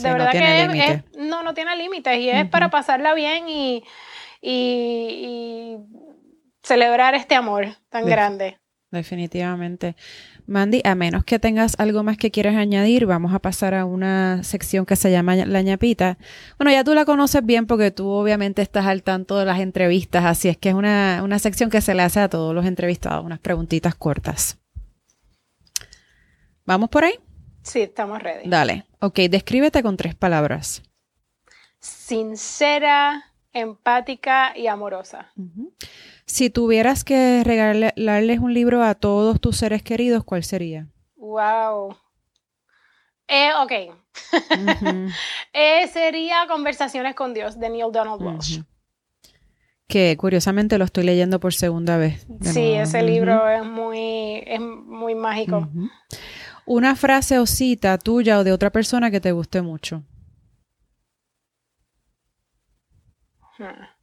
verdad 0.00 0.30
que 0.30 0.62
es, 0.62 1.16
no, 1.16 1.42
no 1.42 1.54
tiene 1.54 1.74
límites 1.74 2.16
y 2.18 2.30
es 2.30 2.48
para 2.48 2.70
pasarla 2.70 3.14
bien 3.14 3.48
y, 3.48 3.82
y, 4.40 5.76
celebrar 6.62 7.16
este 7.16 7.34
amor 7.34 7.66
tan 7.88 8.06
grande. 8.06 8.58
Definitivamente. 8.94 9.96
Mandy, 10.46 10.80
a 10.84 10.94
menos 10.94 11.24
que 11.24 11.38
tengas 11.38 11.74
algo 11.78 12.02
más 12.02 12.16
que 12.16 12.30
quieras 12.30 12.54
añadir, 12.54 13.06
vamos 13.06 13.34
a 13.34 13.40
pasar 13.40 13.74
a 13.74 13.84
una 13.84 14.42
sección 14.44 14.86
que 14.86 14.94
se 14.94 15.10
llama 15.10 15.34
La 15.34 15.62
ñapita. 15.62 16.16
Bueno, 16.58 16.70
ya 16.70 16.84
tú 16.84 16.94
la 16.94 17.04
conoces 17.04 17.44
bien 17.44 17.66
porque 17.66 17.90
tú 17.90 18.08
obviamente 18.08 18.62
estás 18.62 18.86
al 18.86 19.02
tanto 19.02 19.38
de 19.38 19.46
las 19.46 19.58
entrevistas, 19.58 20.24
así 20.24 20.48
es 20.48 20.56
que 20.56 20.68
es 20.68 20.74
una, 20.74 21.22
una 21.24 21.38
sección 21.38 21.70
que 21.70 21.80
se 21.80 21.94
le 21.94 22.02
hace 22.02 22.20
a 22.20 22.28
todos 22.28 22.54
los 22.54 22.66
entrevistados, 22.66 23.24
unas 23.24 23.40
preguntitas 23.40 23.94
cortas. 23.94 24.58
¿Vamos 26.64 26.88
por 26.88 27.04
ahí? 27.04 27.14
Sí, 27.62 27.80
estamos 27.80 28.22
ready. 28.22 28.48
Dale. 28.48 28.86
Ok, 29.00 29.20
descríbete 29.30 29.82
con 29.82 29.96
tres 29.96 30.14
palabras. 30.14 30.82
Sincera, 31.80 33.32
empática 33.52 34.56
y 34.56 34.66
amorosa. 34.66 35.32
Si 36.26 36.48
tuvieras 36.48 37.04
que 37.04 37.42
regalarles 37.44 38.38
un 38.38 38.54
libro 38.54 38.82
a 38.82 38.94
todos 38.94 39.40
tus 39.40 39.58
seres 39.58 39.82
queridos, 39.82 40.24
¿cuál 40.24 40.42
sería? 40.42 40.88
Wow. 41.16 41.96
Eh, 43.28 43.50
ok. 43.60 43.72
eh, 45.52 45.88
sería 45.88 46.46
Conversaciones 46.48 47.14
con 47.14 47.34
Dios 47.34 47.58
de 47.58 47.68
Neil 47.68 47.92
Donald 47.92 48.22
Walsh. 48.22 48.60
Que 49.86 50.16
curiosamente 50.16 50.78
lo 50.78 50.84
estoy 50.86 51.04
leyendo 51.04 51.40
por 51.40 51.52
segunda 51.52 51.98
vez. 51.98 52.26
Sí, 52.40 52.72
ese 52.72 53.02
libro 53.02 53.46
es 53.48 53.64
muy, 53.64 54.42
es 54.46 54.60
muy 54.60 55.14
mágico. 55.14 55.68
Una 56.64 56.96
frase 56.96 57.38
o 57.38 57.44
cita 57.44 57.98
tuya 57.98 58.38
o 58.38 58.44
de 58.44 58.52
otra 58.52 58.70
persona 58.70 59.10
que 59.10 59.20
te 59.20 59.32
guste 59.32 59.60
mucho. 59.60 60.02
Hmm. 63.58 63.93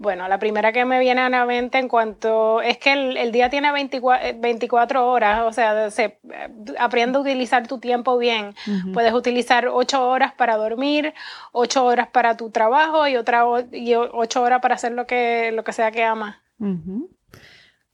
Bueno, 0.00 0.28
la 0.28 0.38
primera 0.38 0.72
que 0.72 0.84
me 0.84 1.00
viene 1.00 1.22
a 1.22 1.28
la 1.28 1.44
mente 1.44 1.76
en 1.78 1.88
cuanto 1.88 2.62
es 2.62 2.78
que 2.78 2.92
el, 2.92 3.32
día 3.32 3.50
tiene 3.50 3.72
24, 3.72 4.38
24, 4.40 5.00
eh, 5.00 5.02
horas, 5.02 5.42
o 5.44 5.52
sea, 5.52 5.90
se, 5.90 6.04
eh, 6.04 6.48
aprende 6.78 7.18
a 7.18 7.20
utilizar 7.20 7.66
tu 7.66 7.80
tiempo 7.80 8.16
bien. 8.16 8.54
Puedes 8.94 9.12
utilizar 9.12 9.66
8 9.66 10.08
horas 10.08 10.32
para 10.34 10.56
dormir, 10.56 11.14
8 11.50 11.84
horas 11.84 12.06
para 12.06 12.36
tu 12.36 12.50
trabajo 12.50 13.08
y 13.08 13.16
otra 13.16 13.44
y 13.72 13.96
8 13.96 14.40
horas 14.40 14.60
para 14.62 14.76
hacer 14.76 14.92
lo 14.92 15.04
que, 15.04 15.50
lo 15.52 15.64
que 15.64 15.72
sea 15.72 15.90
que 15.90 16.04
amas. 16.04 16.36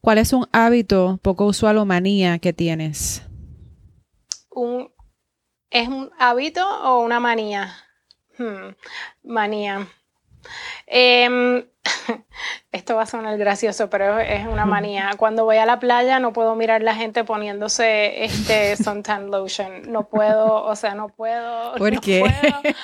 ¿Cuál 0.03 0.19
es 0.19 0.35
un 0.35 0.47
hábito 0.53 1.19
poco 1.23 1.47
usual 1.47 1.79
o 1.79 1.87
manía 1.87 2.39
que 2.39 2.53
tienes? 2.53 3.23
Un, 4.51 4.93
¿Es 5.71 5.89
un 5.89 6.11
hábito 6.19 6.69
o 6.83 7.03
una 7.03 7.19
manía? 7.19 7.75
Hmm, 8.37 8.75
manía. 9.23 9.87
Eh, 10.87 11.67
esto 12.73 12.97
va 12.97 13.03
a 13.03 13.07
sonar 13.07 13.37
gracioso, 13.39 13.91
pero 13.91 14.19
es 14.19 14.47
una 14.47 14.67
manía. 14.67 15.11
Cuando 15.17 15.45
voy 15.45 15.57
a 15.57 15.67
la 15.67 15.79
playa 15.79 16.19
no 16.19 16.33
puedo 16.33 16.55
mirar 16.55 16.83
la 16.83 16.95
gente 16.95 17.25
poniéndose 17.25 18.25
este 18.25 18.77
suntan 18.77 19.31
lotion. 19.31 19.91
No 19.93 20.09
puedo, 20.09 20.65
o 20.65 20.77
sea, 20.77 20.95
no 20.95 21.09
puedo. 21.09 21.75
¿Por 21.79 22.01
qué? 22.01 22.25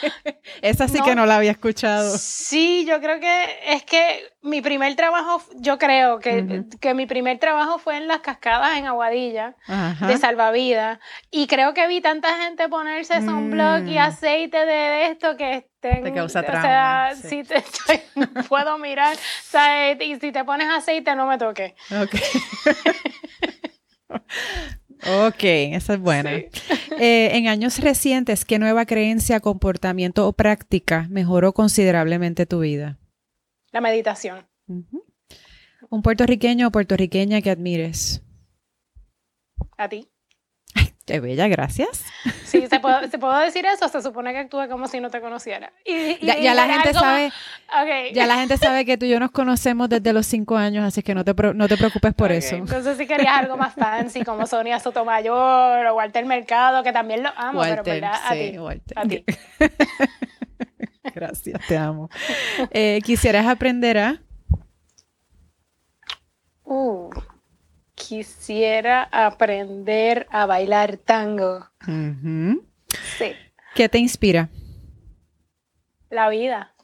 Esa 0.63 0.89
sí 0.89 1.01
que 1.03 1.15
no 1.15 1.27
la 1.27 1.37
había 1.37 1.53
escuchado. 1.53 2.17
Sí, 2.19 2.85
yo 2.87 3.01
creo 3.01 3.21
que 3.21 3.59
es 3.67 3.85
que 3.85 4.23
mi 4.43 4.61
primer 4.61 4.95
trabajo, 4.97 5.43
yo 5.57 5.79
creo 5.79 6.19
que, 6.19 6.65
que 6.81 6.95
mi 6.95 7.07
primer 7.07 7.39
trabajo 7.39 7.79
fue 7.79 7.97
en 7.97 8.09
las 8.09 8.21
cascadas 8.21 8.79
en 8.79 8.87
Aguadilla 8.87 9.57
de 10.07 10.17
salvavidas. 10.19 10.99
Y 11.31 11.47
creo 11.47 11.75
que 11.75 11.87
vi 11.89 12.01
tanta 12.01 12.37
gente 12.43 12.69
ponerse 12.69 13.21
sunblock 13.21 13.87
y 13.87 13.97
mm. 13.97 13.99
aceite 13.99 14.65
de 14.65 15.07
esto 15.07 15.37
que 15.37 15.70
te 15.81 16.13
causa 16.13 16.43
trauma. 16.43 16.61
O 17.13 17.17
sea, 17.17 17.17
sí. 17.29 17.43
te 17.43 17.63
no 18.15 18.45
puedo 18.45 18.79
mirar. 18.79 19.17
O 19.17 19.51
sea, 19.51 19.93
y 19.93 20.19
si 20.21 20.33
te 20.33 20.45
pones 20.45 20.69
aceite, 20.69 21.15
no 21.17 21.27
me 21.27 21.39
toque. 21.39 21.75
Ok. 21.91 22.15
ok, 25.29 25.43
esa 25.43 25.95
es 25.95 26.01
buena. 26.01 26.33
Eh, 26.33 27.31
en 27.33 27.49
años 27.49 27.79
recientes, 27.79 28.45
¿qué 28.45 28.59
nueva 28.59 28.85
creencia, 28.85 29.41
comportamiento 29.41 30.27
o 30.27 30.33
práctica 30.33 31.07
mejoró 31.11 31.53
considerablemente 31.53 32.47
tu 32.47 32.61
vida? 32.61 32.99
La 33.73 33.81
meditación. 33.81 34.47
¿Un 35.89 36.03
puertorriqueño 36.03 36.69
o 36.69 36.71
puertorriqueña 36.71 37.41
que 37.41 37.51
admires? 37.51 38.23
A 39.77 39.89
ti. 39.89 40.09
Qué 41.07 41.21
bella, 41.21 41.49
gracias. 41.49 42.05
Sí, 42.51 42.67
¿se 42.67 42.81
puede, 42.81 43.45
decir 43.45 43.65
eso? 43.67 43.89
Se 43.89 44.03
supone 44.03 44.33
que 44.33 44.39
actúe 44.39 44.69
como 44.69 44.89
si 44.89 44.99
no 45.01 45.09
te 45.09 45.21
conociera. 45.21 45.73
ya, 46.21 46.55
la 46.55 46.67
gente 46.67 46.93
sabe, 46.93 47.33
ya 48.13 48.27
la 48.27 48.37
gente 48.37 48.57
sabe 48.57 48.85
que 48.85 48.99
tú 48.99 49.07
y 49.07 49.11
yo 49.11 49.21
nos 49.21 49.31
conocemos 49.31 49.89
desde 49.89 50.13
los 50.13 50.27
cinco 50.27 50.57
años, 50.57 50.85
así 50.85 51.03
que 51.03 51.15
no 51.15 51.25
te, 51.25 51.33
no 51.55 51.69
te 51.69 51.77
preocupes 51.77 52.13
por 52.15 52.33
eso. 52.33 52.57
Entonces 52.57 52.97
si 52.97 53.07
querías 53.07 53.39
algo 53.39 53.57
más 53.57 53.75
fancy, 53.75 54.25
como 54.25 54.47
Sonia 54.47 54.81
Sotomayor 54.81 55.87
o 55.87 55.95
Walter 55.95 56.27
Mercado, 56.27 56.83
que 56.83 56.93
también 56.93 57.23
lo 57.23 57.31
amo, 57.37 57.61
pero 57.63 57.85
¿verdad? 57.85 58.15
A 58.25 58.33
ti. 58.33 58.57
A 58.97 59.03
ti. 59.03 59.25
Gracias, 61.15 61.61
te 61.67 61.77
amo. 61.77 62.11
Eh, 62.71 63.01
¿Quisieras 63.05 63.47
aprender 63.47 63.99
a? 63.99 64.23
Uh, 66.65 67.11
quisiera 68.09 69.09
aprender 69.13 70.27
a 70.31 70.47
bailar 70.47 70.97
tango. 70.97 71.67
Sí. 73.19 73.33
¿Qué 73.75 73.89
te 73.89 73.99
inspira? 73.99 74.49
La 76.09 76.29
vida. 76.29 76.75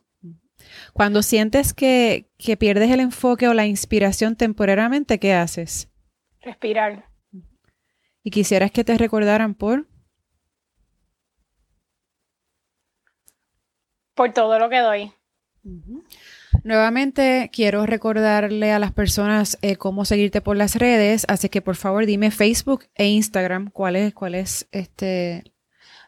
Cuando 0.93 1.23
sientes 1.23 1.75
que, 1.75 2.31
que, 2.39 2.57
pierdes 2.57 2.91
el 2.91 3.01
enfoque 3.01 3.49
o 3.49 3.55
la 3.55 3.67
inspiración 3.67 4.37
temporariamente, 4.37 5.19
¿qué 5.19 5.35
haces? 5.35 5.91
Respirar. 6.41 7.09
¿Y 8.23 8.31
quisieras 8.31 8.71
que 8.71 8.85
te 8.85 8.97
recordaran 8.97 9.55
por? 9.55 9.87
Por 14.15 14.33
todo 14.33 14.59
lo 14.59 14.69
que 14.71 14.79
doy. 14.79 15.13
Nuevamente 16.67 17.49
quiero 17.53 17.87
recordarle 17.87 18.73
a 18.73 18.81
las 18.81 18.91
personas 18.91 19.57
eh, 19.63 19.77
cómo 19.77 20.05
seguirte 20.05 20.41
por 20.41 20.57
las 20.57 20.75
redes, 20.75 21.25
así 21.29 21.49
que 21.49 21.63
por 21.63 21.77
favor 21.77 22.07
dime 22.07 22.33
Facebook 22.33 22.87
e 22.97 23.07
Instagram 23.07 23.71
cuál 23.71 23.95
es, 23.95 24.13
cuál 24.13 24.35
es 24.35 24.67
este. 24.73 25.45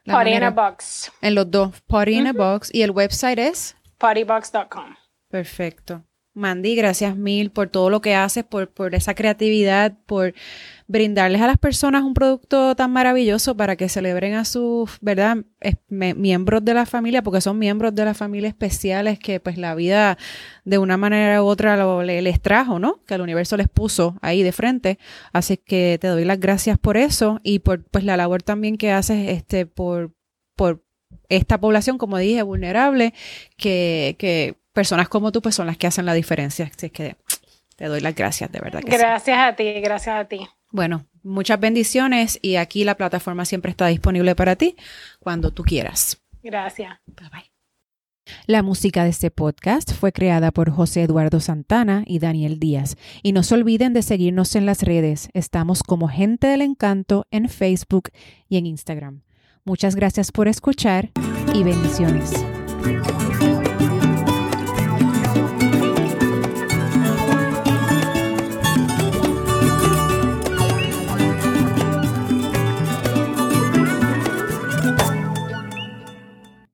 Party 0.05 0.33
in 0.33 0.42
a 0.42 0.51
Box. 0.51 1.12
En 1.21 1.37
los 1.37 1.49
dos, 1.49 1.81
Party 1.83 2.18
in 2.18 2.27
a 2.27 2.33
Box 2.33 2.75
y 2.75 2.83
el 2.83 2.90
website 2.90 3.38
es 3.38 3.77
partybox.com. 3.99 4.97
Perfecto. 5.29 6.03
Mandy, 6.38 6.77
gracias 6.77 7.16
mil 7.16 7.51
por 7.51 7.68
todo 7.68 7.90
lo 7.90 8.01
que 8.01 8.14
haces, 8.14 8.44
por, 8.44 8.70
por 8.70 8.94
esa 8.94 9.14
creatividad, 9.14 9.98
por 10.07 10.35
brindarles 10.87 11.42
a 11.42 11.46
las 11.46 11.59
personas 11.59 12.03
un 12.03 12.14
producto 12.14 12.74
tan 12.74 12.92
maravilloso 12.92 13.57
para 13.57 13.77
que 13.77 13.88
celebren 13.88 14.35
a 14.35 14.44
sus, 14.44 14.98
¿verdad? 15.01 15.38
miembros 15.88 16.64
de 16.64 16.74
la 16.74 16.87
familia, 16.87 17.22
porque 17.22 17.40
son 17.40 17.59
miembros 17.59 17.94
de 17.94 18.05
la 18.05 18.14
familia 18.14 18.48
especiales 18.48 19.18
que 19.18 19.40
pues 19.40 19.59
la 19.59 19.74
vida 19.74 20.16
de 20.64 20.79
una 20.79 20.96
manera 20.96 21.42
u 21.42 21.46
otra 21.46 21.77
lo, 21.77 22.03
les 22.03 22.40
trajo, 22.40 22.79
¿no? 22.79 23.05
Que 23.05 23.14
el 23.14 23.20
universo 23.20 23.57
les 23.57 23.68
puso 23.68 24.16
ahí 24.22 24.42
de 24.42 24.53
frente. 24.53 24.98
Así 25.33 25.57
que 25.59 25.98
te 26.01 26.09
doy 26.09 26.24
las 26.24 26.40
gracias 26.40 26.79
por 26.79 26.96
eso 26.96 27.40
y 27.42 27.59
por 27.59 27.85
pues 27.85 28.05
la 28.05 28.16
labor 28.16 28.42
también 28.42 28.79
que 28.79 28.92
haces 28.92 29.29
este 29.29 29.66
por, 29.66 30.12
por 30.57 30.85
esta 31.29 31.61
población, 31.61 31.98
como 31.98 32.18
dije, 32.18 32.42
vulnerable, 32.42 33.12
que, 33.57 34.16
que 34.18 34.57
personas 34.72 35.09
como 35.09 35.33
tú 35.33 35.42
pues 35.42 35.54
son 35.54 35.66
las 35.66 35.76
que 35.76 35.87
hacen 35.87 36.07
la 36.07 36.14
diferencia. 36.14 36.70
Así 36.74 36.90
que 36.90 37.16
te 37.76 37.87
doy 37.87 38.00
las 38.00 38.14
gracias, 38.14 38.50
de 38.50 38.61
verdad. 38.61 38.83
Gracias 38.85 39.38
a 39.38 39.54
ti, 39.54 39.72
gracias 39.81 40.16
a 40.16 40.24
ti. 40.24 40.46
Bueno, 40.70 41.07
muchas 41.22 41.59
bendiciones 41.59 42.38
y 42.42 42.57
aquí 42.57 42.85
la 42.85 42.96
plataforma 42.96 43.44
siempre 43.44 43.70
está 43.70 43.87
disponible 43.87 44.35
para 44.35 44.57
ti 44.57 44.76
cuando 45.20 45.50
tú 45.50 45.62
quieras. 45.62 46.20
Gracias. 46.42 46.98
Bye 47.07 47.28
bye. 47.31 47.50
La 48.46 48.62
música 48.62 49.04
de 49.04 49.11
este 49.11 49.31
podcast 49.31 49.92
fue 49.92 50.12
creada 50.12 50.50
por 50.50 50.70
José 50.70 51.02
Eduardo 51.02 51.40
Santana 51.40 52.04
y 52.07 52.18
Daniel 52.18 52.59
Díaz. 52.59 52.96
Y 53.22 53.33
no 53.33 53.42
se 53.42 53.54
olviden 53.54 53.94
de 53.94 54.02
seguirnos 54.02 54.54
en 54.54 54.66
las 54.66 54.83
redes. 54.83 55.28
Estamos 55.33 55.83
como 55.83 56.09
Gente 56.09 56.46
del 56.46 56.62
Encanto 56.62 57.26
en 57.31 57.48
Facebook 57.48 58.11
y 58.48 58.59
en 58.59 58.66
Instagram. 58.66 59.22
Muchas 59.64 59.96
gracias 59.96 60.33
por 60.33 60.48
escuchar 60.48 61.11
y 61.54 61.62
bendiciones. 61.62 62.33